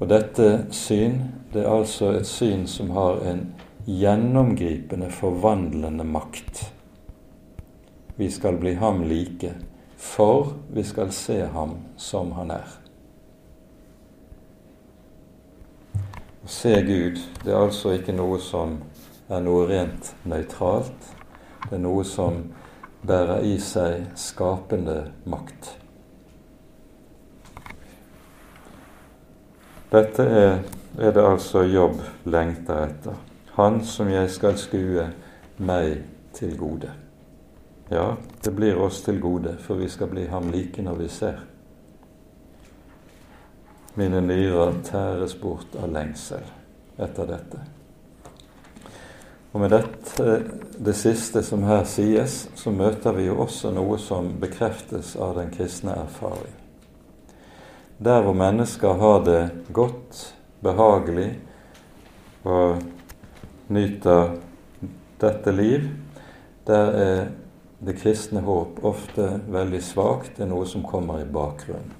Og 0.00 0.08
dette 0.08 0.66
syn, 0.74 1.20
det 1.52 1.64
er 1.64 1.72
altså 1.72 2.12
et 2.18 2.26
syn 2.26 2.66
som 2.70 2.90
har 2.94 3.22
en 3.26 3.46
gjennomgripende, 3.86 5.10
forvandlende 5.10 6.04
makt. 6.04 6.72
Vi 8.16 8.30
skal 8.30 8.58
bli 8.58 8.74
ham 8.74 9.02
like, 9.02 9.54
for 9.96 10.54
vi 10.74 10.84
skal 10.84 11.12
se 11.12 11.40
ham 11.46 11.76
som 11.96 12.32
han 12.38 12.50
er. 12.50 12.76
Å 16.44 16.50
se 16.50 16.74
Gud, 16.86 17.18
det 17.44 17.52
er 17.52 17.58
altså 17.62 17.96
ikke 17.96 18.14
noe 18.14 18.38
som 18.42 18.78
er 19.28 19.42
noe 19.44 19.66
rent 19.68 20.14
nøytralt. 20.24 21.10
Det 21.68 21.74
er 21.76 21.82
noe 21.82 22.04
som 22.06 22.42
bærer 23.06 23.44
i 23.46 23.58
seg 23.62 24.08
skapende 24.18 25.12
makt. 25.28 25.74
Dette 29.92 30.22
er, 30.22 30.58
er 30.98 31.12
det 31.16 31.24
altså 31.24 31.62
jobb 31.64 32.00
lengter 32.28 32.88
etter. 32.88 33.20
Han 33.56 33.80
som 33.84 34.10
jeg 34.12 34.30
skal 34.30 34.58
skue 34.60 35.06
meg 35.58 36.02
til 36.36 36.52
gode. 36.58 36.90
Ja, 37.90 38.16
det 38.44 38.52
blir 38.54 38.76
oss 38.84 39.00
til 39.02 39.20
gode, 39.20 39.56
for 39.64 39.80
vi 39.80 39.88
skal 39.88 40.12
bli 40.12 40.26
ham 40.28 40.50
like 40.52 40.82
når 40.84 41.00
vi 41.00 41.08
ser. 41.08 41.40
Mine 43.96 44.20
nyrer 44.20 44.76
tæres 44.84 45.34
bort 45.34 45.74
av 45.80 45.88
lengsel 45.90 46.44
etter 47.00 47.26
dette. 47.26 47.64
Og 49.52 49.60
med 49.62 49.72
dette, 49.72 50.34
det 50.78 50.94
siste 50.96 51.42
som 51.42 51.64
her 51.64 51.86
sies, 51.88 52.42
så 52.54 52.72
møter 52.74 53.16
vi 53.16 53.28
jo 53.30 53.38
også 53.42 53.72
noe 53.72 53.96
som 54.00 54.34
bekreftes 54.40 55.14
av 55.16 55.38
den 55.38 55.48
kristne 55.54 55.94
erfaring. 55.96 56.52
Der 57.98 58.22
hvor 58.22 58.36
mennesker 58.36 59.00
har 59.00 59.24
det 59.26 59.40
godt, 59.74 60.34
behagelig 60.62 61.38
og 62.44 62.82
nyter 63.68 64.36
dette 65.20 65.52
liv, 65.54 65.88
der 66.66 66.92
er 66.98 67.20
det 67.80 67.96
kristne 67.98 68.42
håp 68.44 68.82
ofte 68.86 69.40
veldig 69.48 69.80
svakt. 69.82 70.34
Det 70.36 70.44
er 70.44 70.50
noe 70.50 70.66
som 70.66 70.84
kommer 70.86 71.22
i 71.22 71.30
bakgrunnen. 71.30 71.94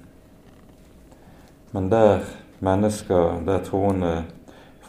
Men 1.71 1.89
der 1.91 2.25
mennesker, 2.59 3.39
der 3.45 3.63
troende, 3.63 4.13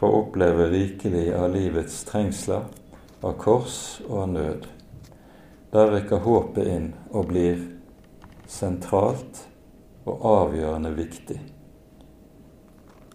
får 0.00 0.08
oppleve 0.08 0.66
rikelig 0.68 1.34
av 1.34 1.54
livets 1.54 2.04
trengsler, 2.04 2.62
av 3.20 3.32
kors 3.32 4.00
og 4.08 4.22
av 4.22 4.30
nød, 4.32 4.68
der 5.74 5.92
rykker 5.92 6.22
håpet 6.24 6.70
inn 6.72 6.86
og 7.10 7.28
blir 7.28 7.60
sentralt 8.48 9.42
og 10.08 10.24
avgjørende 10.24 10.94
viktig 10.96 11.36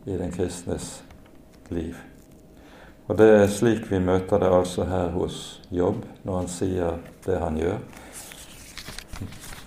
i 0.06 0.20
den 0.22 0.30
kristnes 0.38 1.00
liv. 1.74 1.98
Og 3.10 3.18
det 3.18 3.32
er 3.34 3.50
slik 3.50 3.90
vi 3.90 4.06
møter 4.06 4.46
det 4.46 4.54
altså 4.54 4.86
her 4.86 5.10
hos 5.18 5.42
Jobb, 5.74 6.06
når 6.22 6.42
han 6.44 6.54
sier 6.54 7.04
det 7.26 7.42
han 7.42 7.58
gjør. 7.66 7.82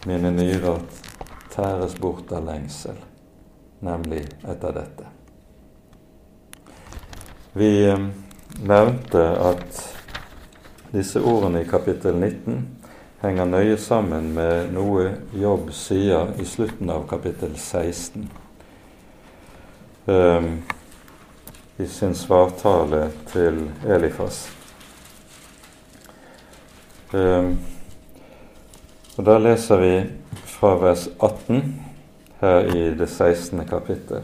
Mine 0.06 0.36
nyrer 0.38 0.82
tæres 1.50 1.98
bort 1.98 2.30
av 2.30 2.46
lengsel, 2.46 3.06
nemlig 3.82 4.22
etter 4.46 4.84
dette. 4.84 5.17
Vi 7.58 7.84
eh, 7.84 7.98
nevnte 8.62 9.22
at 9.40 9.96
disse 10.92 11.18
ordene 11.20 11.64
i 11.64 11.66
kapittel 11.66 12.14
19 12.14 12.58
henger 13.18 13.48
nøye 13.50 13.78
sammen 13.82 14.28
med 14.36 14.68
noe 14.76 15.08
Jobb 15.34 15.72
sier 15.74 16.36
i 16.38 16.46
slutten 16.46 16.92
av 16.94 17.08
kapittel 17.10 17.56
16 17.58 18.28
um, 20.06 20.12
ehm, 20.14 20.46
i 21.82 21.88
sin 21.90 22.14
svartale 22.14 23.08
til 23.32 23.58
Elifas. 23.90 24.38
Um, 27.10 27.58
og 29.16 29.26
Da 29.32 29.38
leser 29.42 29.82
vi 29.82 29.92
fra 30.54 30.76
vers 30.78 31.08
18 31.18 31.74
her 32.38 32.70
i 32.70 32.86
det 32.94 33.10
16. 33.10 33.66
kapittel. 33.66 34.22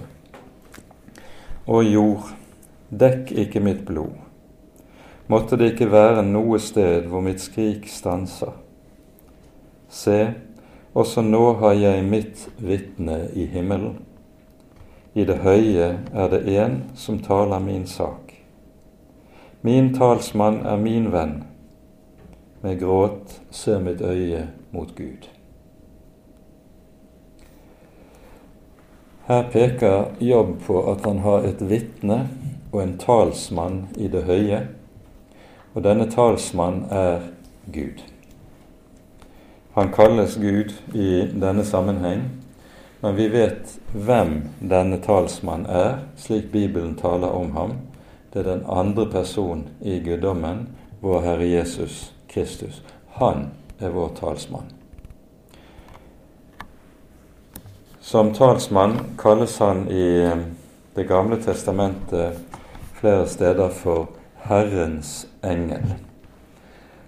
Og 1.66 1.82
jord, 1.90 2.34
dekk 3.00 3.32
ikke 3.44 3.60
mitt 3.60 3.84
blod. 3.86 4.14
Måtte 5.26 5.56
det 5.56 5.72
ikke 5.72 5.88
være 5.92 6.22
noe 6.26 6.58
sted 6.60 7.08
hvor 7.08 7.24
mitt 7.24 7.40
skrik 7.40 7.88
stanser. 7.88 8.52
Se, 9.88 10.18
også 10.94 11.24
nå 11.24 11.44
har 11.62 11.78
jeg 11.78 12.04
mitt 12.06 12.48
vitne 12.58 13.24
i 13.32 13.46
himmelen. 13.50 14.02
I 15.14 15.24
det 15.24 15.38
høye 15.44 15.88
er 16.12 16.30
det 16.32 16.42
en 16.58 16.80
som 16.98 17.20
taler 17.22 17.62
min 17.62 17.86
sak. 17.86 18.34
Min 19.64 19.94
talsmann 19.94 20.60
er 20.66 20.76
min 20.76 21.08
venn. 21.12 21.38
Med 22.60 22.80
gråt 22.80 23.38
ser 23.50 23.80
mitt 23.80 24.02
øye 24.02 24.48
mot 24.74 24.90
Gud. 24.96 25.28
Her 29.24 29.46
peker 29.52 30.10
Jobb 30.20 30.58
på 30.66 30.82
at 30.92 31.06
han 31.06 31.22
har 31.24 31.46
et 31.48 31.62
vitne 31.64 32.26
og 32.74 32.82
en 32.82 32.96
talsmann 32.98 33.84
i 33.96 34.08
det 34.10 34.24
høye, 34.26 34.64
og 35.74 35.84
denne 35.86 36.08
talsmann 36.10 36.80
er 36.90 37.28
Gud. 37.70 38.02
Han 39.74 39.92
kalles 39.94 40.34
Gud 40.42 40.74
i 40.94 41.26
denne 41.30 41.64
sammenheng, 41.64 42.24
men 43.00 43.16
vi 43.16 43.28
vet 43.30 43.76
hvem 43.92 44.40
denne 44.58 44.98
talsmann 45.02 45.66
er, 45.70 46.00
slik 46.18 46.50
Bibelen 46.50 46.96
taler 46.98 47.30
om 47.30 47.52
ham. 47.54 47.76
Det 48.32 48.42
er 48.42 48.48
den 48.48 48.64
andre 48.66 49.06
person 49.10 49.68
i 49.80 50.00
guddommen, 50.02 50.66
vår 51.00 51.20
Herre 51.20 51.46
Jesus 51.46 52.10
Kristus. 52.28 52.82
Han 53.20 53.52
er 53.78 53.94
vår 53.94 54.16
talsmann. 54.18 54.66
Som 58.00 58.34
talsmann 58.34 58.98
kalles 59.18 59.58
han 59.58 59.86
i 59.88 60.30
Det 60.94 61.08
gamle 61.08 61.40
testamentet 61.42 62.38
flere 63.04 63.26
steder 63.26 63.68
for 63.68 64.08
Herrens 64.36 65.26
engel. 65.44 65.82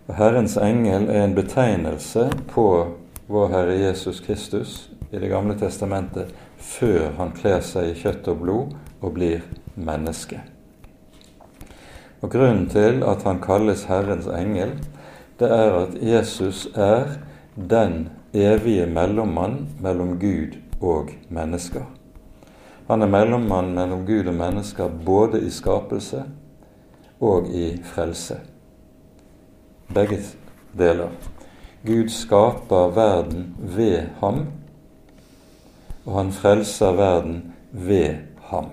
Og 0.07 0.19
Herrens 0.19 0.57
engel 0.61 1.09
er 1.09 1.23
en 1.25 1.35
betegnelse 1.35 2.27
på 2.51 2.67
vår 3.33 3.49
Herre 3.49 3.79
Jesus 3.81 4.21
Kristus 4.21 4.91
i 5.11 5.17
Det 5.17 5.31
gamle 5.33 5.57
testamentet 5.57 6.35
før 6.59 7.17
han 7.17 7.33
kler 7.33 7.65
seg 7.65 7.95
i 7.95 7.97
kjøtt 7.97 8.29
og 8.29 8.45
blod 8.45 8.77
og 9.01 9.17
blir 9.17 9.41
menneske. 9.75 10.43
Og 12.21 12.29
Grunnen 12.31 12.69
til 12.69 13.01
at 13.01 13.25
han 13.25 13.41
kalles 13.41 13.89
Herrens 13.89 14.29
engel, 14.29 14.77
det 15.41 15.49
er 15.49 15.81
at 15.81 15.97
Jesus 16.03 16.67
er 16.75 17.23
den 17.57 18.11
evige 18.35 18.85
mellommann 18.87 19.63
mellom 19.81 20.19
Gud 20.21 20.61
og 20.81 21.17
mennesker. 21.33 21.89
Han 22.87 23.03
er 23.03 23.11
mellommann 23.11 23.75
mellom 23.75 24.05
Gud 24.07 24.29
og 24.31 24.35
mennesker 24.35 24.93
både 25.07 25.41
i 25.43 25.51
skapelse 25.51 26.23
og 27.21 27.49
i 27.49 27.73
frelse 27.83 28.39
begge 29.95 30.19
deler. 30.79 31.11
Gud 31.87 32.09
skaper 32.09 32.91
verden 32.95 33.55
ved 33.59 34.09
ham, 34.21 34.47
og 36.07 36.19
han 36.19 36.33
frelser 36.33 36.93
verden 36.93 37.55
ved 37.73 38.15
ham. 38.51 38.71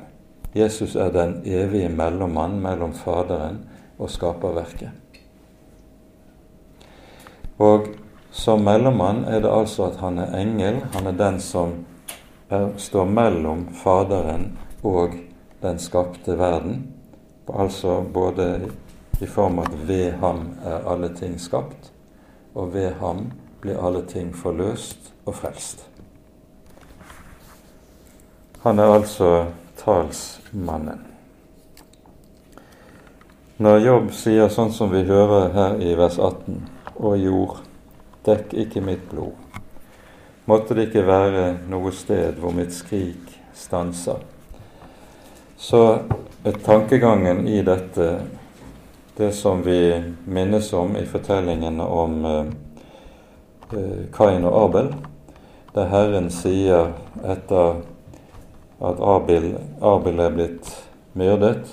Jesus 0.56 0.96
er 0.96 1.10
den 1.12 1.42
evige 1.46 1.90
mellommann 1.90 2.60
mellom 2.62 2.94
Faderen 2.94 3.64
og 4.00 4.10
skaperverket. 4.10 4.92
Og 7.58 7.88
som 8.32 8.62
mellommann 8.66 9.24
er 9.26 9.42
det 9.42 9.50
altså 9.54 9.88
at 9.92 9.98
han 10.02 10.18
er 10.18 10.38
engel. 10.38 10.82
Han 10.94 11.08
er 11.08 11.18
den 11.18 11.40
som 11.40 11.74
står 12.78 13.06
mellom 13.06 13.68
Faderen 13.74 14.58
og 14.84 15.16
den 15.62 15.80
skapte 15.80 16.38
verden. 16.38 16.94
Altså 17.48 18.02
både 18.02 18.72
i 19.22 19.26
form 19.26 19.60
av 19.60 19.72
at 19.72 19.88
ved 19.88 20.12
ham 20.20 20.46
er 20.66 20.88
alle 20.90 21.10
ting 21.16 21.40
skapt, 21.40 21.92
og 22.56 22.74
ved 22.74 22.94
ham 23.00 23.32
blir 23.62 23.80
alle 23.80 24.04
ting 24.08 24.36
forløst 24.36 25.14
og 25.26 25.36
frelst. 25.36 25.86
Han 28.64 28.80
er 28.80 28.94
altså 28.94 29.46
talsmannen. 29.78 31.02
Når 33.58 33.80
Jobb 33.80 34.12
sier 34.18 34.50
sånn 34.52 34.72
som 34.74 34.92
vi 34.92 35.04
hører 35.08 35.52
her 35.54 35.76
i 35.84 35.94
vers 35.96 36.18
18, 36.18 36.64
og 36.96 37.18
jord, 37.20 37.60
dekk 38.26 38.56
ikke 38.66 38.82
mitt 38.84 39.04
blod, 39.12 39.36
måtte 40.46 40.76
det 40.76 40.90
ikke 40.90 41.06
være 41.08 41.48
noe 41.72 41.92
sted 41.96 42.40
hvor 42.42 42.56
mitt 42.56 42.74
skrik 42.76 43.34
stanser. 43.56 44.22
Så 45.58 45.84
tankegangen 46.66 47.46
i 47.48 47.62
dette 47.64 48.08
det 49.16 49.32
som 49.32 49.62
vi 49.62 50.04
minnes 50.26 50.74
om 50.74 50.98
i 50.98 51.06
fortellingen 51.06 51.82
om 51.82 52.26
eh, 52.26 52.46
eh, 53.78 54.06
Kain 54.14 54.46
og 54.46 54.58
Abel, 54.64 54.90
der 55.74 55.90
Herren 55.92 56.32
sier 56.34 56.94
etter 57.22 57.84
at 58.84 59.00
Abel, 59.00 59.54
Abel 59.82 60.20
er 60.20 60.34
blitt 60.34 60.72
myrdet, 61.14 61.70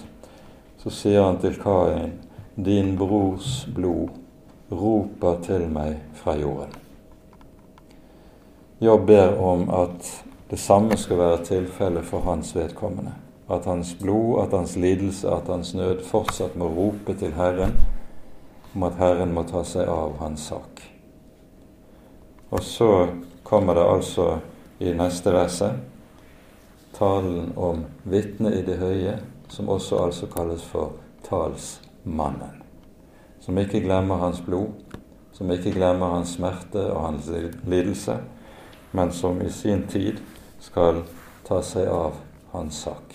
så 0.82 0.92
sier 0.92 1.24
han 1.24 1.40
til 1.40 1.56
Kain, 1.60 2.18
din 2.60 2.92
brors 3.00 3.64
blod 3.72 4.12
roper 4.70 5.40
til 5.46 5.64
meg 5.72 5.96
fra 6.20 6.36
jorden. 6.36 6.80
Jobb 8.81 9.07
ber 9.07 9.35
om 9.39 9.66
at 9.70 10.12
det 10.51 10.59
samme 10.59 10.97
skal 10.97 11.20
være 11.20 11.43
tilfellet 11.45 12.07
for 12.09 12.24
hans 12.24 12.55
vedkommende 12.57 13.12
at 13.51 13.64
hans 13.64 13.97
blod, 14.01 14.43
at 14.43 14.53
hans 14.59 14.76
lidelse, 14.76 15.31
at 15.31 15.49
hans 15.49 15.74
nød 15.74 16.05
fortsatt 16.07 16.57
må 16.57 16.68
rope 16.70 17.14
til 17.18 17.33
Herren 17.35 17.74
om 18.74 18.83
at 18.87 18.99
Herren 19.01 19.35
må 19.35 19.43
ta 19.43 19.64
seg 19.66 19.89
av 19.91 20.14
hans 20.20 20.45
sak. 20.53 20.83
Og 22.51 22.62
så 22.62 23.09
kommer 23.45 23.74
det 23.74 23.87
altså 23.91 24.28
i 24.78 24.93
neste 24.95 25.33
verset 25.35 25.81
talen 26.95 27.51
om 27.59 27.85
vitnet 28.05 28.61
i 28.61 28.64
det 28.66 28.78
høye, 28.78 29.18
som 29.51 29.68
også 29.70 30.05
altså 30.05 30.31
kalles 30.31 30.62
for 30.62 30.95
talsmannen. 31.26 32.62
Som 33.41 33.59
ikke 33.59 33.83
glemmer 33.83 34.20
hans 34.22 34.43
blod, 34.47 34.95
som 35.33 35.51
ikke 35.51 35.72
glemmer 35.74 36.14
hans 36.14 36.37
smerte 36.37 36.85
og 36.93 37.07
hans 37.09 37.31
lidelse, 37.66 38.20
men 38.91 39.12
som 39.12 39.43
i 39.43 39.51
sin 39.51 39.82
tid 39.91 40.20
skal 40.61 41.03
ta 41.47 41.62
seg 41.62 41.88
av 41.88 42.18
hans 42.53 42.82
sak. 42.82 43.14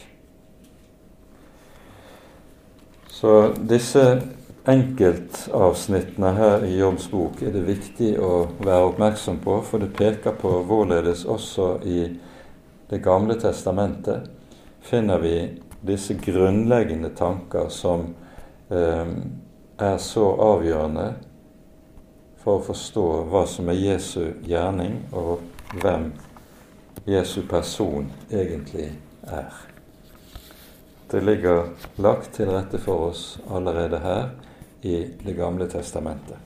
Så 3.15 3.51
disse 3.57 4.21
enkeltavsnittene 4.65 6.31
her 6.35 6.65
i 6.65 6.77
Jobbs 6.77 7.07
bok 7.11 7.41
er 7.45 7.53
det 7.53 7.63
viktig 7.67 8.15
å 8.19 8.31
være 8.59 8.89
oppmerksom 8.89 9.37
på, 9.43 9.59
for 9.63 9.83
det 9.83 9.93
peker 9.95 10.35
på 10.41 10.51
hvorledes 10.67 11.25
også 11.25 11.75
i 11.83 11.99
Det 12.85 12.99
gamle 13.01 13.33
testamentet 13.41 14.27
finner 14.85 15.17
vi 15.17 15.37
disse 15.81 16.13
grunnleggende 16.13 17.09
tanker 17.17 17.65
som 17.73 18.03
eh, 18.69 19.09
er 19.81 19.97
så 19.97 20.27
avgjørende 20.37 21.07
for 22.43 22.59
å 22.59 22.65
forstå 22.67 23.05
hva 23.31 23.41
som 23.49 23.71
er 23.73 23.81
Jesu 23.81 24.35
gjerning, 24.45 24.99
og 25.17 25.41
hvem 25.81 26.13
Jesu 27.07 27.41
person 27.49 28.11
egentlig 28.31 28.91
er. 29.23 29.53
Det 31.11 31.23
ligger 31.23 31.69
lagt 31.97 32.33
til 32.33 32.49
rette 32.49 32.79
for 32.81 33.09
oss 33.09 33.39
allerede 33.51 33.99
her 33.99 34.29
i 34.81 35.05
Det 35.25 35.35
gamle 35.35 35.69
testamentet. 35.69 36.37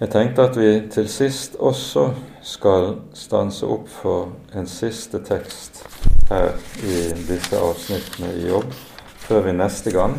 Jeg 0.00 0.10
tenkte 0.10 0.42
at 0.42 0.56
vi 0.56 0.88
til 0.90 1.08
sist 1.08 1.56
også 1.58 2.10
skal 2.42 2.94
stanse 3.14 3.66
opp 3.66 3.88
for 3.88 4.30
en 4.56 4.66
siste 4.66 5.20
tekst 5.24 5.82
her 6.30 6.54
i 6.82 6.94
disse 7.28 7.58
avsnittene 7.58 8.32
i 8.38 8.48
jobb, 8.48 8.72
før 9.26 9.42
vi 9.44 9.52
neste 9.52 9.92
gang 9.92 10.16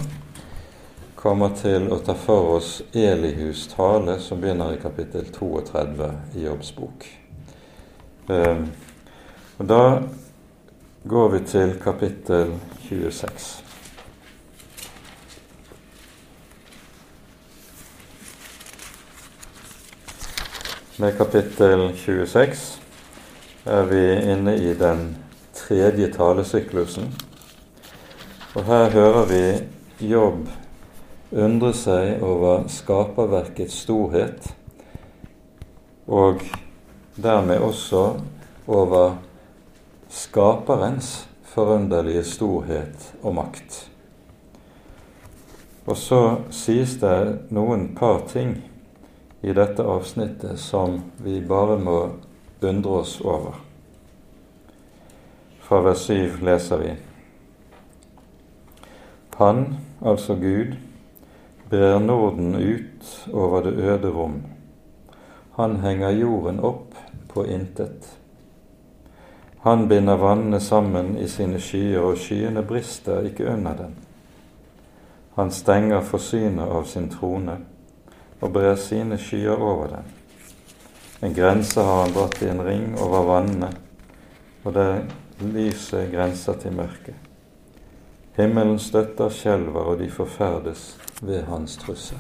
kommer 1.22 1.52
til 1.54 1.86
å 1.94 2.00
ta 2.02 2.16
for 2.18 2.56
oss 2.56 2.80
Elihus 2.98 3.68
tale, 3.70 4.18
som 4.20 4.40
begynner 4.42 4.74
i 4.74 4.82
kapittel 4.82 5.28
32 5.30 6.08
i 6.34 6.46
Jobbs 6.48 6.72
bok. 6.74 7.06
Ehm, 8.30 8.72
og 9.58 9.68
Da 9.68 10.02
går 11.04 11.30
vi 11.30 11.40
til 11.40 11.76
kapittel 11.84 12.54
26. 12.90 13.64
Med 20.98 21.18
kapittel 21.18 21.94
26 21.98 22.80
er 23.66 23.86
vi 23.86 24.02
inne 24.32 24.56
i 24.58 24.74
den 24.74 25.18
tredje 25.54 26.10
talesyklusen. 26.14 27.14
Og 28.56 28.66
her 28.66 28.90
hører 28.90 29.26
vi 29.26 29.44
Jobb 30.10 30.50
undre 31.32 31.72
seg 31.76 32.24
over 32.24 32.66
skaperverkets 32.72 33.82
storhet, 33.86 34.52
og 36.08 36.44
dermed 37.16 37.64
også 37.64 38.04
over 38.68 39.16
skaperens 40.12 41.30
forunderlige 41.54 42.24
storhet 42.28 43.14
og 43.24 43.36
makt. 43.36 43.78
Og 45.88 45.98
så 45.98 46.22
sies 46.54 46.98
det 47.02 47.52
noen 47.52 47.90
par 47.98 48.22
ting 48.30 48.58
i 49.42 49.56
dette 49.56 49.84
avsnittet 49.84 50.60
som 50.62 51.00
vi 51.24 51.40
bare 51.42 51.80
må 51.82 51.98
undre 52.62 53.02
oss 53.02 53.16
over. 53.26 53.58
Fra 55.66 55.82
vers 55.88 56.06
7 56.12 56.44
leser 56.46 56.84
vi 56.84 56.92
Han, 59.42 59.64
altså 60.06 60.36
Gud, 60.38 60.76
brer 61.72 62.00
Norden 62.00 62.56
ut 62.56 63.30
over 63.34 63.64
det 63.64 63.72
øde 63.72 64.10
rom. 64.12 64.42
Han 65.56 65.78
henger 65.80 66.10
jorden 66.10 66.60
opp 66.60 66.96
på 67.28 67.46
intet. 67.46 68.18
Han 69.64 69.88
binder 69.88 70.18
vannene 70.20 70.60
sammen 70.60 71.16
i 71.18 71.28
sine 71.32 71.60
skyer, 71.64 72.02
og 72.04 72.18
skyene 72.20 72.64
brister 72.68 73.24
ikke 73.24 73.48
under 73.54 73.78
den. 73.78 73.96
Han 75.40 75.52
stenger 75.52 76.04
forsynet 76.04 76.68
av 76.68 76.84
sin 76.92 77.08
trone 77.10 77.58
og 78.42 78.52
brer 78.52 78.76
sine 78.76 79.16
skyer 79.22 79.56
over 79.56 79.96
den. 79.96 80.14
En 81.22 81.34
grense 81.34 81.80
har 81.80 82.04
han 82.04 82.16
dratt 82.18 82.42
i 82.44 82.52
en 82.52 82.66
ring 82.68 82.96
over 83.00 83.28
vannene, 83.32 83.72
og 84.64 84.74
der 84.74 85.06
lyset 85.40 86.12
grenser 86.12 86.60
til 86.60 86.76
mørket. 86.76 87.31
Himmelen 88.38 88.80
støtter 88.80 89.30
skjelver, 89.30 89.94
og 89.94 90.00
de 90.00 90.10
forferdes 90.10 90.98
ved 91.22 91.44
hans 91.50 91.78
trussel. 91.78 92.20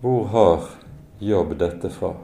Hvor 0.00 0.24
har 0.32 0.70
Jobb 1.20 1.58
dette 1.60 1.90
fra? 1.92 2.14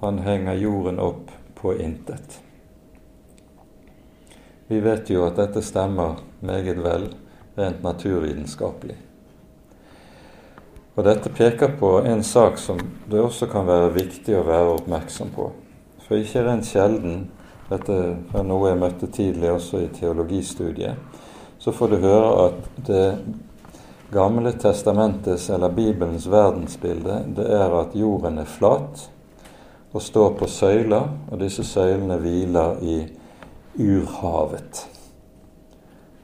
Han 0.00 0.18
henger 0.18 0.58
jorden 0.60 0.98
opp 1.00 1.30
på 1.56 1.72
intet. 1.80 2.40
Vi 4.68 4.80
vet 4.84 5.08
jo 5.08 5.22
at 5.24 5.38
dette 5.40 5.62
stemmer 5.64 6.18
meget 6.44 6.82
vel 6.84 7.06
rent 7.56 7.80
naturvitenskapelig. 7.84 8.96
Og 10.94 11.08
dette 11.08 11.32
peker 11.32 11.72
på 11.80 11.94
en 12.04 12.20
sak 12.22 12.60
som 12.60 12.78
det 13.10 13.24
også 13.24 13.48
kan 13.50 13.64
være 13.66 13.94
viktig 13.96 14.36
å 14.36 14.44
være 14.44 14.76
oppmerksom 14.76 15.32
på. 15.32 15.48
For 16.04 16.20
ikke 16.20 16.44
rent 16.44 16.68
sjelden, 16.68 17.30
dette 17.70 17.96
er 18.34 18.46
noe 18.46 18.70
jeg 18.70 18.80
møtte 18.80 19.08
tidlig 19.12 19.50
også 19.52 19.80
i 19.84 19.90
teologistudiet, 19.94 20.96
så 21.58 21.72
får 21.72 21.94
du 21.94 21.96
høre 22.04 22.48
at 22.48 22.86
det 22.86 23.06
Gamle 24.14 24.52
testamentets 24.52 25.48
eller 25.50 25.72
Bibelens 25.74 26.28
verdensbilde 26.30 27.16
det 27.34 27.46
er 27.50 27.72
at 27.74 27.96
jorden 27.98 28.38
er 28.38 28.46
flat 28.46 29.08
og 29.94 30.02
står 30.02 30.36
på 30.38 30.46
søyler, 30.46 31.08
og 31.30 31.40
disse 31.40 31.64
søylene 31.64 32.18
hviler 32.18 32.78
i 32.82 32.96
urhavet. 33.78 34.84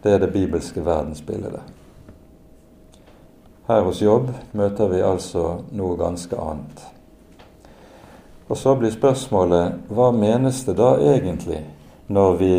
Det 0.03 0.13
er 0.13 0.19
det 0.19 0.33
bibelske 0.33 0.85
verdensbildet. 0.87 1.61
Her 3.69 3.83
hos 3.87 4.03
jobb 4.03 4.31
møter 4.53 4.91
vi 4.91 5.03
altså 5.07 5.45
noe 5.71 5.99
ganske 5.99 6.39
annet. 6.39 6.83
Og 8.51 8.59
så 8.59 8.75
blir 8.75 8.91
spørsmålet 8.91 9.91
hva 9.95 10.09
menes 10.11 10.65
det 10.67 10.75
da 10.81 10.97
egentlig 11.13 11.61
når 12.11 12.33
vi, 12.41 12.55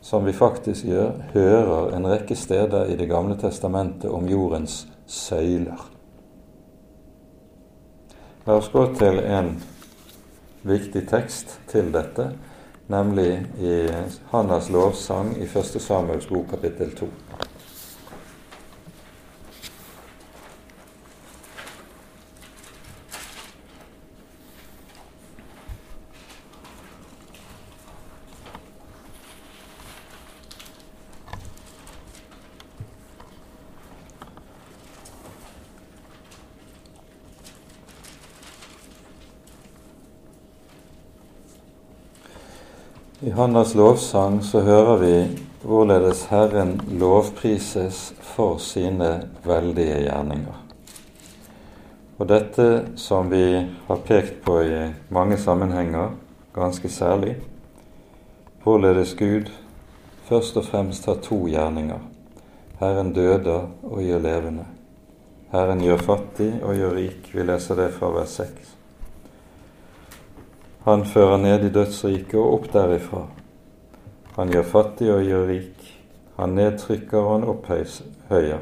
som 0.00 0.22
vi 0.22 0.32
faktisk 0.32 0.86
gjør, 0.86 1.10
hører 1.32 1.96
en 1.96 2.06
rekke 2.06 2.36
steder 2.38 2.92
i 2.92 2.96
Det 2.96 3.08
gamle 3.10 3.34
testamentet 3.36 4.10
om 4.10 4.28
jordens 4.30 4.84
søyler? 5.06 5.82
La 8.46 8.60
oss 8.60 8.70
gå 8.72 8.86
til 8.94 9.18
en 9.18 9.56
viktig 10.62 11.02
tekst 11.10 11.58
til 11.68 11.90
dette, 11.92 12.30
nemlig 12.86 13.42
i 13.58 13.74
Hannas 14.30 14.70
lovsang 14.70 15.34
i 15.36 15.50
1. 15.50 15.80
Samuels 15.82 16.30
bok 16.30 16.46
kapittel 16.54 16.94
2. 16.96 17.10
I 43.20 43.30
Hannas 43.30 43.74
lovsang 43.74 44.42
så 44.42 44.60
hører 44.60 44.96
vi 44.96 45.14
hvorledes 45.66 46.20
Herren 46.30 46.76
lovprises 47.00 48.12
for 48.22 48.60
sine 48.62 49.08
veldige 49.42 49.96
gjerninger. 50.04 50.60
Og 52.18 52.28
dette 52.30 52.68
som 52.94 53.26
vi 53.32 53.42
har 53.88 54.04
pekt 54.06 54.38
på 54.46 54.60
i 54.62 54.84
mange 55.10 55.34
sammenhenger, 55.34 56.14
ganske 56.54 56.88
særlig, 56.88 57.34
hvorledes 58.62 59.16
Gud 59.18 59.50
først 60.30 60.62
og 60.62 60.70
fremst 60.70 61.10
har 61.10 61.18
to 61.18 61.42
gjerninger. 61.50 61.98
Herren 62.78 63.10
døder 63.18 63.66
og 63.82 63.98
gjør 63.98 64.22
levende. 64.30 64.70
Herren 65.50 65.82
gjør 65.82 66.06
fattig 66.06 66.52
og 66.62 66.78
gjør 66.78 66.94
rik. 67.02 67.34
Vi 67.34 67.42
leser 67.42 67.82
det 67.82 67.90
fra 67.98 68.14
vers 68.14 68.38
6. 68.44 68.77
Han 70.84 71.04
fører 71.04 71.36
ned 71.42 71.64
i 71.64 71.72
dødsriket 71.74 72.38
og 72.38 72.52
opp 72.54 72.72
derifra. 72.72 73.24
Han 74.36 74.52
gjør 74.54 74.66
fattig 74.70 75.08
og 75.12 75.24
gjør 75.26 75.48
rik. 75.50 75.86
Han 76.38 76.54
nedtrykker 76.54 77.18
og 77.18 77.32
han 77.32 77.48
opphøyer. 77.50 78.60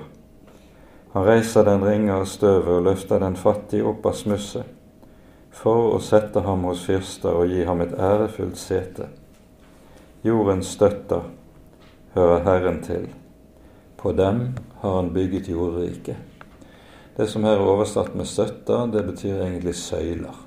Han 1.13 1.25
reiser 1.25 1.65
den 1.65 1.85
ringe 1.85 2.13
av 2.13 2.25
støvet 2.29 2.73
og 2.79 2.87
løfter 2.89 3.21
den 3.21 3.37
fattige 3.37 3.85
opp 3.89 4.07
av 4.09 4.17
smusset, 4.17 4.65
for 5.53 5.93
å 5.97 6.01
sette 6.05 6.41
ham 6.45 6.65
hos 6.69 6.87
fyrster 6.89 7.37
og 7.37 7.53
gi 7.53 7.65
ham 7.69 7.81
et 7.85 7.93
ærefullt 7.93 8.57
sete. 8.61 9.11
Jordens 10.25 10.73
støtter 10.77 11.29
hører 12.17 12.45
Herren 12.49 12.81
til. 12.85 13.07
På 13.97 14.13
dem 14.17 14.43
har 14.81 14.97
han 14.97 15.13
bygget 15.13 15.49
jordriket. 15.49 16.17
Det 17.17 17.29
som 17.29 17.45
her 17.45 17.57
er 17.57 17.69
oversatt 17.69 18.17
med 18.17 18.29
støtter, 18.29 18.89
det 18.93 19.05
betyr 19.07 19.41
egentlig 19.41 19.77
søyler. 19.77 20.46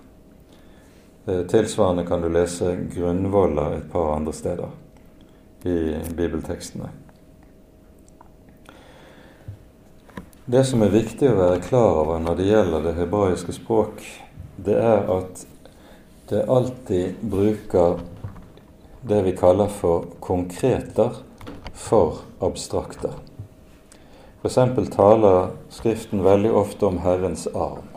Eh, 1.29 1.47
tilsvarende 1.47 2.05
kan 2.05 2.21
du 2.21 2.29
lese 2.29 2.77
grunnvoller 2.93 3.73
et 3.73 3.91
par 3.91 4.15
andre 4.15 4.33
steder 4.33 4.69
i 5.63 5.95
bibeltekstene. 6.15 6.89
Det 10.45 10.63
som 10.65 10.81
er 10.81 10.93
viktig 10.93 11.29
å 11.29 11.35
være 11.37 11.59
klar 11.61 11.99
over 12.01 12.23
når 12.23 12.39
det 12.39 12.47
gjelder 12.47 12.87
det 12.87 12.95
hebraiske 12.97 13.53
språk, 13.53 14.01
det 14.57 14.79
er 14.81 15.05
at 15.19 15.43
det 16.31 16.47
alltid 16.49 17.21
bruker 17.21 18.01
det 19.05 19.21
vi 19.27 19.35
kaller 19.37 19.69
for 19.69 20.09
konkreter 20.25 21.21
for 21.73 22.23
abstrakter. 22.41 23.13
F.eks. 24.41 24.89
taler 24.95 25.53
Skriften 25.69 26.23
veldig 26.25 26.55
ofte 26.63 26.89
om 26.89 26.97
Herrens 27.05 27.45
arm. 27.53 27.88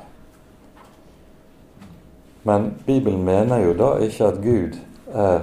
Men 2.44 2.74
Bibelen 2.86 3.24
mener 3.24 3.58
jo 3.58 3.74
da 3.78 3.94
ikke 4.02 4.24
at 4.24 4.42
Gud 4.42 4.78
er 5.14 5.40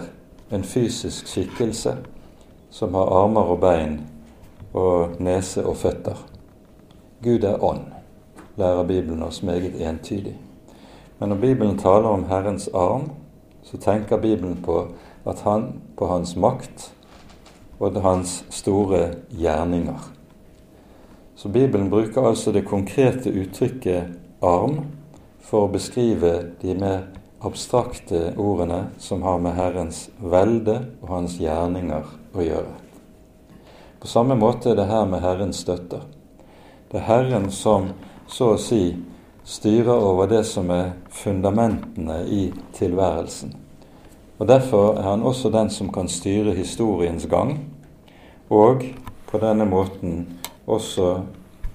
en 0.51 0.63
fysisk 0.63 1.27
skikkelse 1.27 1.95
som 2.69 2.93
har 2.93 3.13
armer 3.23 3.41
og 3.53 3.59
bein 3.59 4.01
og 4.73 5.15
nese 5.19 5.65
og 5.65 5.77
føtter. 5.77 6.25
Gud 7.23 7.43
er 7.43 7.63
ånd, 7.63 7.85
lærer 8.57 8.83
Bibelen 8.83 9.23
oss 9.23 9.43
meget 9.43 9.79
entydig. 9.89 10.35
Men 11.19 11.29
når 11.29 11.35
Bibelen 11.35 11.77
taler 11.77 12.09
om 12.09 12.25
Herrens 12.29 12.69
arm, 12.73 13.11
så 13.63 13.77
tenker 13.77 14.17
Bibelen 14.17 14.61
på 14.63 14.87
at 15.25 15.41
han 15.41 15.81
på 15.97 16.07
hans 16.07 16.35
makt 16.35 16.93
og 17.79 18.01
hans 18.01 18.45
store 18.49 19.09
gjerninger. 19.29 20.11
Så 21.35 21.49
Bibelen 21.49 21.89
bruker 21.89 22.27
altså 22.27 22.51
det 22.51 22.65
konkrete 22.65 23.31
uttrykket 23.41 24.03
arm 24.41 24.79
for 25.49 25.65
å 25.65 25.73
beskrive 25.73 26.33
de 26.61 26.75
mer 26.77 27.07
abstrakte 27.41 28.35
ordene 28.37 28.83
som 29.01 29.23
har 29.25 29.39
med 29.41 29.55
Herrens 29.57 30.03
velde 30.21 30.75
og 31.01 31.09
hans 31.09 31.39
gjerninger 31.41 32.05
å 32.35 32.45
gjøre. 32.45 32.75
På 33.99 34.07
samme 34.07 34.37
måte 34.39 34.71
er 34.71 34.77
det 34.79 34.89
her 34.91 35.07
med 35.09 35.23
Herrens 35.23 35.63
støtter. 35.63 36.03
Det 36.91 37.01
er 37.01 37.07
Herren 37.07 37.49
som 37.51 37.89
så 38.29 38.53
å 38.53 38.59
si 38.61 38.93
styrer 39.49 39.97
over 39.97 40.29
det 40.29 40.43
som 40.45 40.69
er 40.69 40.93
fundamentene 41.09 42.21
i 42.29 42.43
tilværelsen. 42.77 43.55
Og 44.39 44.47
Derfor 44.47 44.99
er 44.99 45.07
han 45.09 45.25
også 45.25 45.49
den 45.51 45.69
som 45.73 45.89
kan 45.91 46.07
styre 46.07 46.53
historiens 46.55 47.25
gang, 47.27 47.57
og 48.49 48.85
på 49.27 49.41
denne 49.41 49.65
måten 49.65 50.39
også 50.67 51.17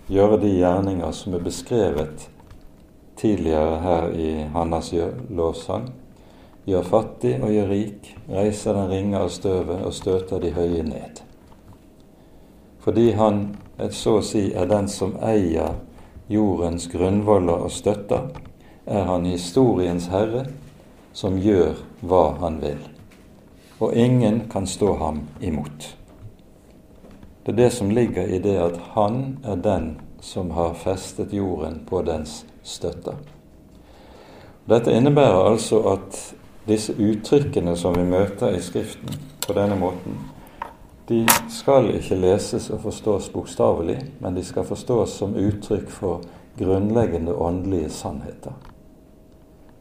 gjøre 0.09 0.39
de 0.41 0.55
gjerninger 0.61 1.12
som 1.12 1.35
er 1.35 1.45
beskrevet 1.45 2.29
tidligere 3.25 3.79
her 3.81 4.11
i 4.12 4.33
Hannas 4.53 4.93
lovsang. 5.33 5.89
Gjør 6.68 6.83
fattig 6.85 7.39
og 7.41 7.53
gjør 7.53 7.70
rik, 7.72 8.11
reiser 8.29 8.77
den 8.77 8.91
ringe 8.91 9.16
av 9.16 9.31
støvet 9.33 9.81
og 9.81 9.97
støter 9.97 10.43
de 10.45 10.51
høye 10.53 10.83
ned. 10.85 11.22
Fordi 12.85 13.07
han 13.16 13.41
så 13.97 14.18
å 14.18 14.25
si 14.25 14.51
er 14.53 14.68
den 14.68 14.91
som 14.93 15.16
eier 15.25 15.72
jordens 16.29 16.85
grunnvoller 16.93 17.64
og 17.64 17.72
støtter, 17.72 18.29
er 18.85 19.09
han 19.09 19.25
historiens 19.25 20.11
herre, 20.12 20.45
som 21.16 21.41
gjør 21.41 21.81
hva 22.05 22.25
han 22.45 22.61
vil. 22.61 22.81
Og 23.81 23.97
ingen 23.97 24.43
kan 24.53 24.68
stå 24.68 24.99
ham 25.01 25.25
imot. 25.41 25.95
Det 27.45 27.53
er 27.57 27.62
det 27.62 27.72
som 27.72 27.93
ligger 27.93 28.29
i 28.29 28.41
det 28.41 28.59
at 28.61 28.81
han 28.99 29.39
er 29.45 29.57
den 29.64 29.95
som 30.20 30.53
har 30.57 30.77
festet 30.77 31.33
jorden 31.33 31.87
på 31.89 32.05
dens 32.05 32.43
støtter. 32.65 33.17
Dette 34.65 34.93
innebærer 34.97 35.51
altså 35.51 35.83
at 35.93 36.21
disse 36.69 36.95
uttrykkene 36.97 37.77
som 37.77 37.97
vi 37.99 38.05
møter 38.09 38.57
i 38.57 38.62
Skriften 38.65 39.19
på 39.45 39.57
denne 39.57 39.77
måten, 39.77 40.17
de 41.09 41.27
skal 41.53 41.91
ikke 41.99 42.17
leses 42.17 42.71
og 42.73 42.81
forstås 42.87 43.29
bokstavelig, 43.29 43.99
men 44.25 44.37
de 44.37 44.45
skal 44.45 44.65
forstås 44.65 45.19
som 45.19 45.37
uttrykk 45.37 45.91
for 45.93 46.25
grunnleggende 46.57 47.35
åndelige 47.37 47.91
sannheter, 47.93 48.55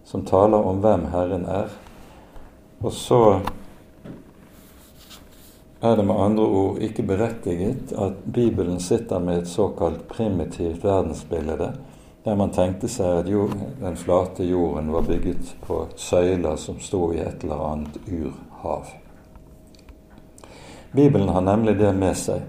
som 0.04 0.26
taler 0.28 0.68
om 0.68 0.82
hvem 0.84 1.06
Herren 1.14 1.46
er. 1.48 1.72
Og 2.84 2.92
så 2.92 3.22
er 5.80 5.96
det 5.96 6.06
med 6.08 6.20
andre 6.20 6.44
ord 6.44 6.84
ikke 6.84 7.08
berettiget 7.08 7.96
at 7.96 8.20
Bibelen 8.34 8.80
sitter 8.80 9.20
med 9.20 9.42
et 9.42 9.48
såkalt 9.48 10.08
primitivt 10.08 10.84
verdensbilde, 10.84 11.72
der 12.24 12.36
man 12.39 12.53
tenkte 12.55 12.88
seg 12.88 13.28
at 13.28 13.55
den 13.82 13.97
flate 13.99 14.45
jorden 14.47 14.93
var 14.93 15.01
bygget 15.07 15.55
på 15.67 15.88
søyler 15.95 16.55
som 16.55 16.80
sto 16.80 17.11
i 17.11 17.19
et 17.19 17.43
eller 17.43 17.63
annet 17.67 17.97
urhav. 18.07 18.86
Bibelen 20.93 21.30
har 21.30 21.41
nemlig 21.41 21.76
det 21.80 21.91
med 21.95 22.15
seg 22.15 22.43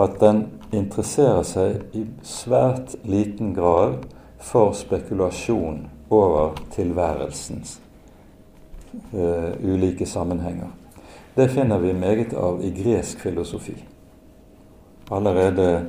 at 0.00 0.16
den 0.20 0.46
interesserer 0.72 1.42
seg 1.44 1.96
i 1.96 2.06
svært 2.24 2.94
liten 3.04 3.52
grad 3.54 4.06
for 4.42 4.72
spekulasjon 4.72 5.84
over 6.10 6.56
tilværelsens 6.72 7.76
uh, 9.12 9.52
ulike 9.60 10.06
sammenhenger. 10.06 10.70
Det 11.36 11.50
finner 11.50 11.78
vi 11.78 11.92
meget 11.92 12.34
av 12.34 12.60
i 12.64 12.70
gresk 12.76 13.20
filosofi. 13.20 13.76
Allerede 15.10 15.86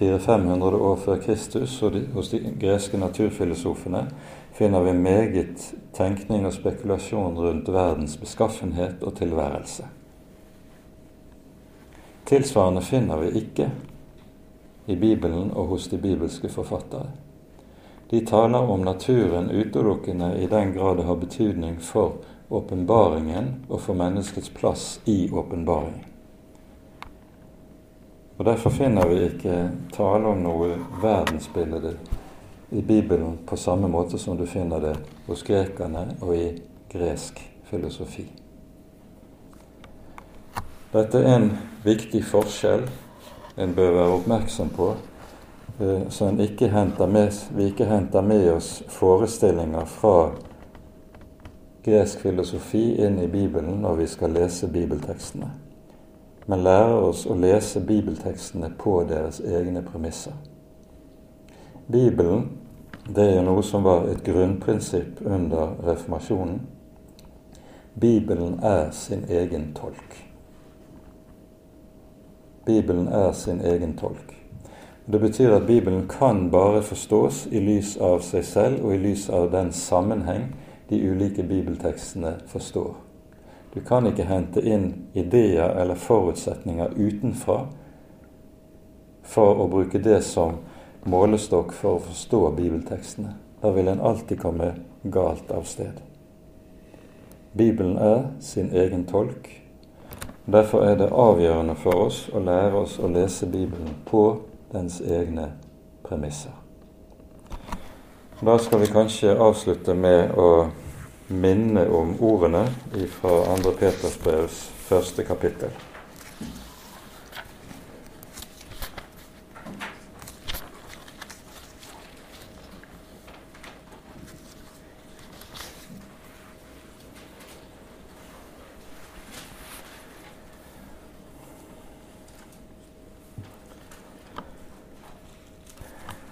400-500 0.00 0.74
år 0.80 0.96
før 0.96 1.16
Kristus 1.20 1.82
og 1.82 1.92
de, 1.92 2.06
hos 2.14 2.30
de 2.32 2.40
greske 2.60 2.98
naturfilosofene 2.98 4.06
finner 4.56 4.80
vi 4.80 4.92
meget 4.96 5.64
tenkning 5.92 6.46
og 6.46 6.54
spekulasjon 6.56 7.38
rundt 7.38 7.68
verdens 7.72 8.16
beskaffenhet 8.16 9.02
og 9.02 9.14
tilværelse. 9.18 9.84
Tilsvarende 12.26 12.82
finner 12.82 13.20
vi 13.20 13.30
ikke 13.42 13.70
i 14.86 14.96
Bibelen 14.96 15.50
og 15.50 15.66
hos 15.66 15.88
de 15.88 15.98
bibelske 15.98 16.48
forfattere. 16.48 17.10
De 18.10 18.24
taler 18.26 18.58
om 18.58 18.80
naturen 18.80 19.50
utelukkende 19.50 20.32
i 20.42 20.46
den 20.46 20.72
grad 20.72 20.96
det 20.96 21.04
har 21.04 21.14
betydning 21.14 21.82
for 21.82 22.16
åpenbaringen 22.50 23.66
og 23.68 23.80
for 23.80 23.94
menneskets 23.94 24.50
plass 24.50 25.00
i 25.06 25.28
åpenbaringen. 25.32 26.09
Og 28.40 28.46
Derfor 28.48 28.72
finner 28.72 29.04
vi 29.08 29.18
ikke 29.26 29.56
tale 29.92 30.30
om 30.32 30.40
noe 30.40 30.70
verdensbilde 31.02 31.92
i 32.72 32.80
Bibelen 32.80 33.36
på 33.44 33.56
samme 33.60 33.88
måte 33.92 34.18
som 34.18 34.38
du 34.40 34.46
finner 34.48 34.80
det 34.80 34.94
hos 35.26 35.44
grekerne 35.44 36.06
og 36.22 36.32
i 36.38 36.46
gresk 36.88 37.36
filosofi. 37.68 38.24
Dette 40.90 41.20
er 41.20 41.36
en 41.36 41.52
viktig 41.84 42.24
forskjell 42.24 42.88
en 43.60 43.74
bør 43.76 43.92
være 43.92 44.14
oppmerksom 44.16 44.68
på, 44.72 44.94
eh, 45.80 46.08
så 46.08 46.32
ikke 46.38 46.70
med, 47.06 47.32
vi 47.56 47.64
ikke 47.64 47.84
henter 47.84 48.20
med 48.20 48.52
oss 48.52 48.82
forestillinger 48.88 49.84
fra 49.84 50.30
gresk 51.84 52.20
filosofi 52.20 52.96
inn 53.04 53.18
i 53.18 53.26
Bibelen 53.26 53.82
når 53.82 53.94
vi 53.94 54.06
skal 54.06 54.30
lese 54.30 54.68
bibeltekstene, 54.68 55.50
men 56.50 56.64
lærer 56.66 56.96
oss 57.06 57.22
å 57.30 57.36
lese 57.38 57.78
bibeltekstene 57.86 58.72
på 58.78 58.96
deres 59.06 59.38
egne 59.40 59.84
premisser. 59.86 60.34
Bibelen 61.86 62.48
det 63.14 63.24
er 63.24 63.36
jo 63.36 63.44
noe 63.46 63.62
som 63.66 63.86
var 63.86 64.08
et 64.10 64.22
grunnprinsipp 64.26 65.22
under 65.26 65.76
reformasjonen. 65.86 66.60
Bibelen 68.00 68.58
er 68.62 68.90
sin 68.94 69.24
egen 69.28 69.70
tolk. 69.74 70.16
Bibelen 72.66 73.08
er 73.08 73.32
sin 73.32 73.60
egen 73.60 73.96
tolk. 73.98 74.34
Det 75.10 75.20
betyr 75.20 75.56
at 75.56 75.66
Bibelen 75.66 76.08
kan 76.08 76.50
bare 76.50 76.82
forstås 76.82 77.46
i 77.50 77.62
lys 77.62 77.96
av 77.96 78.22
seg 78.26 78.44
selv 78.46 78.84
og 78.84 78.94
i 78.94 79.02
lys 79.02 79.28
av 79.30 79.50
den 79.54 79.72
sammenheng 79.74 80.50
de 80.90 80.98
ulike 81.10 81.42
bibeltekstene 81.42 82.36
forstår. 82.46 83.09
Du 83.74 83.80
kan 83.80 84.06
ikke 84.06 84.26
hente 84.26 84.62
inn 84.66 84.88
ideer 85.14 85.76
eller 85.78 85.94
forutsetninger 85.94 86.96
utenfra 86.96 87.60
for 89.22 89.62
å 89.62 89.68
bruke 89.70 90.02
det 90.02 90.22
som 90.26 90.58
målestokk 91.06 91.72
for 91.72 91.98
å 91.98 92.04
forstå 92.08 92.42
bibeltekstene. 92.58 93.36
Da 93.62 93.70
vil 93.76 93.88
en 93.92 94.00
alltid 94.00 94.40
komme 94.42 94.72
galt 95.02 95.50
av 95.54 95.68
sted. 95.70 96.02
Bibelen 97.52 97.96
er 97.98 98.28
sin 98.40 98.70
egen 98.74 99.04
tolk, 99.06 99.48
Derfor 100.52 100.82
er 100.82 100.94
det 100.94 101.12
avgjørende 101.12 101.74
for 101.78 102.06
oss 102.06 102.24
å 102.34 102.40
lære 102.42 102.74
oss 102.82 102.96
å 102.98 103.08
lese 103.08 103.46
Bibelen 103.46 103.92
på 104.08 104.40
dens 104.72 105.00
egne 105.00 105.52
premisser. 106.02 106.54
Da 108.40 108.56
skal 108.58 108.80
vi 108.80 108.88
kanskje 108.90 109.36
avslutte 109.36 109.94
med 109.94 110.32
å 110.34 110.70
minne 111.30 111.86
om 111.90 112.16
ordene 112.20 112.66
fra 113.20 113.56
2. 113.62 113.72
Peters 113.78 114.18
brevs 114.18 114.70
første 114.88 115.24
kapittel. 115.24 115.70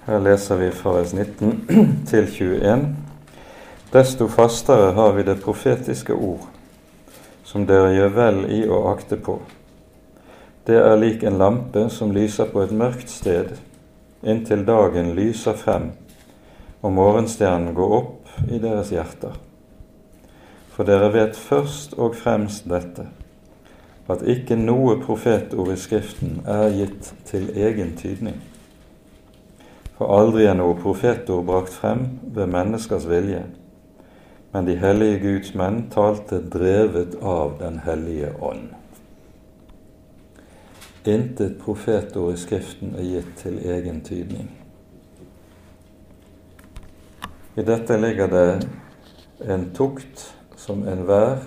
Her 0.09 0.19
leser 0.25 0.57
vi 0.57 0.71
fra 0.73 0.97
vers 0.97 1.13
19 1.13 2.05
til 2.09 2.25
21. 2.27 3.08
Desto 3.93 4.29
fastere 4.29 4.93
har 4.97 5.13
vi 5.17 5.23
det 5.25 5.39
profetiske 5.45 6.13
ord, 6.13 6.45
som 7.45 7.65
dere 7.67 7.95
gjør 7.95 8.13
vel 8.17 8.43
i 8.53 8.65
å 8.69 8.83
akte 8.91 9.17
på. 9.17 9.39
Det 10.69 10.77
er 10.77 10.99
lik 11.01 11.25
en 11.25 11.39
lampe 11.41 11.87
som 11.93 12.13
lyser 12.13 12.51
på 12.53 12.67
et 12.67 12.75
mørkt 12.77 13.09
sted, 13.09 13.55
inntil 14.23 14.67
dagen 14.69 15.15
lyser 15.17 15.57
frem 15.57 15.93
og 16.81 16.93
morgenstjernen 16.95 17.75
går 17.75 17.95
opp 17.97 18.51
i 18.51 18.59
deres 18.63 18.93
hjerter. 18.95 19.35
For 20.75 20.87
dere 20.87 21.11
vet 21.15 21.39
først 21.39 21.97
og 21.99 22.15
fremst 22.19 22.69
dette, 22.71 23.09
at 24.09 24.23
ikke 24.25 24.57
noe 24.57 24.97
profetord 25.03 25.73
i 25.75 25.79
Skriften 25.81 26.39
er 26.49 26.71
gitt 26.77 27.11
til 27.29 27.51
egen 27.57 27.97
tydning. 27.99 28.39
For 29.99 30.15
aldri 30.15 30.47
er 30.47 30.55
noe 30.57 30.79
profetord 30.79 31.45
brakt 31.49 31.75
frem 31.75 32.07
ved 32.23 32.53
menneskers 32.53 33.09
vilje, 33.11 33.43
men 34.53 34.65
de 34.65 34.77
hellige 34.81 35.19
Guds 35.19 35.55
menn 35.55 35.83
talte 35.93 36.41
drevet 36.51 37.19
av 37.23 37.59
Den 37.61 37.81
hellige 37.85 38.33
ånd. 38.41 38.71
Intet 41.09 41.61
profetord 41.61 42.35
i 42.35 42.41
Skriften 42.41 42.95
er 42.97 43.07
gitt 43.07 43.37
til 43.41 43.61
egen 43.65 44.01
tydning. 44.05 44.49
I 47.57 47.65
dette 47.65 47.97
ligger 47.97 48.29
det 48.33 48.69
en 49.51 49.71
tukt 49.75 50.27
som 50.57 50.83
enhver 50.89 51.41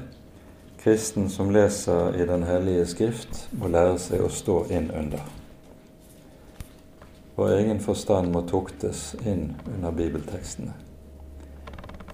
kristen 0.81 1.29
som 1.29 1.51
leser 1.53 2.15
i 2.21 2.25
Den 2.25 2.43
hellige 2.43 2.85
Skrift, 2.85 3.47
må 3.51 3.69
lære 3.69 3.99
seg 4.01 4.23
å 4.25 4.31
stå 4.33 4.63
inn 4.73 4.89
under. 4.97 5.21
Vår 7.37 7.53
egen 7.59 7.79
forstand 7.79 8.33
må 8.33 8.41
tuktes 8.49 9.11
inn 9.25 9.51
under 9.75 9.93
bibeltekstene. 9.93 10.73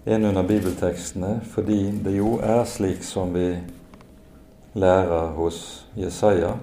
Inn 0.07 0.25
under 0.25 0.43
bibeltekstene 0.43 1.41
fordi 1.51 1.91
det 2.03 2.13
jo 2.15 2.37
er 2.39 2.61
slik 2.63 3.03
som 3.03 3.33
vi 3.35 3.57
lærer 4.73 5.33
hos 5.35 5.57
Jesaja, 5.99 6.53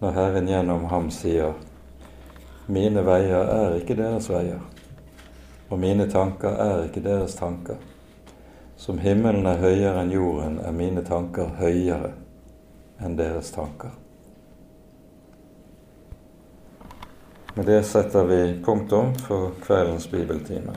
når 0.00 0.10
Herren 0.10 0.48
gjennom 0.48 0.84
ham 0.84 1.06
sier:" 1.10 1.54
Mine 2.66 3.00
veier 3.06 3.48
er 3.48 3.76
ikke 3.78 3.96
deres 3.96 4.28
veier, 4.28 4.60
og 5.70 5.78
mine 5.78 6.10
tanker 6.10 6.60
er 6.60 6.82
ikke 6.84 7.00
deres 7.00 7.34
tanker. 7.34 7.78
Som 8.76 8.98
himmelen 8.98 9.46
er 9.46 9.62
høyere 9.62 10.02
enn 10.02 10.12
jorden, 10.12 10.58
er 10.60 10.72
mine 10.72 11.04
tanker 11.04 11.48
høyere 11.56 12.12
enn 13.00 13.16
deres 13.16 13.48
tanker. 13.50 13.96
Med 17.56 17.64
det 17.64 17.80
setter 17.86 18.28
vi 18.28 18.42
punktum 18.64 19.14
for 19.24 19.56
kveldens 19.64 20.06
bibeltime. 20.06 20.76